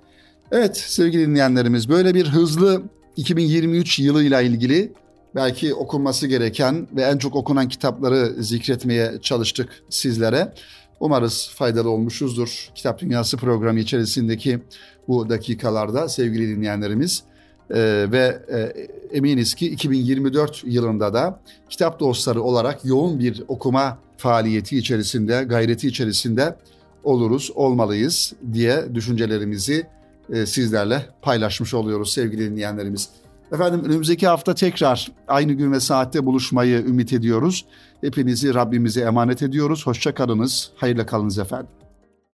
Evet 0.52 0.76
sevgili 0.76 1.26
dinleyenlerimiz 1.26 1.88
böyle 1.88 2.14
bir 2.14 2.26
hızlı 2.26 2.82
2023 3.16 3.98
yılıyla 3.98 4.40
ilgili 4.40 4.92
belki 5.34 5.74
okunması 5.74 6.26
gereken 6.26 6.88
ve 6.96 7.02
en 7.02 7.18
çok 7.18 7.36
okunan 7.36 7.68
kitapları 7.68 8.42
zikretmeye 8.42 9.18
çalıştık 9.22 9.82
sizlere. 9.90 10.52
Umarız 11.00 11.50
faydalı 11.54 11.90
olmuşuzdur 11.90 12.70
Kitap 12.74 13.00
Dünyası 13.00 13.36
programı 13.36 13.80
içerisindeki 13.80 14.60
bu 15.08 15.28
dakikalarda 15.28 16.08
sevgili 16.08 16.56
dinleyenlerimiz. 16.56 17.22
Ee, 17.70 18.06
ve 18.12 18.42
e, 18.52 18.86
eminiz 19.16 19.54
ki 19.54 19.70
2024 19.70 20.62
yılında 20.64 21.14
da 21.14 21.40
kitap 21.70 22.00
dostları 22.00 22.42
olarak 22.42 22.84
yoğun 22.84 23.18
bir 23.18 23.42
okuma 23.48 23.98
faaliyeti 24.16 24.78
içerisinde, 24.78 25.44
gayreti 25.44 25.88
içerisinde 25.88 26.56
oluruz, 27.04 27.50
olmalıyız 27.54 28.32
diye 28.52 28.94
düşüncelerimizi 28.94 29.86
e, 30.32 30.46
sizlerle 30.46 31.06
paylaşmış 31.22 31.74
oluyoruz 31.74 32.12
sevgili 32.12 32.50
dinleyenlerimiz. 32.50 33.08
Efendim 33.52 33.82
önümüzdeki 33.84 34.26
hafta 34.26 34.54
tekrar 34.54 35.12
aynı 35.28 35.52
gün 35.52 35.72
ve 35.72 35.80
saatte 35.80 36.26
buluşmayı 36.26 36.78
ümit 36.78 37.12
ediyoruz. 37.12 37.64
Hepinizi 38.00 38.54
Rabbimize 38.54 39.00
emanet 39.00 39.42
ediyoruz. 39.42 39.86
Hoşça 39.86 40.14
kalınız, 40.14 40.70
hayırla 40.76 41.06
kalınız 41.06 41.38
efendim. 41.38 41.68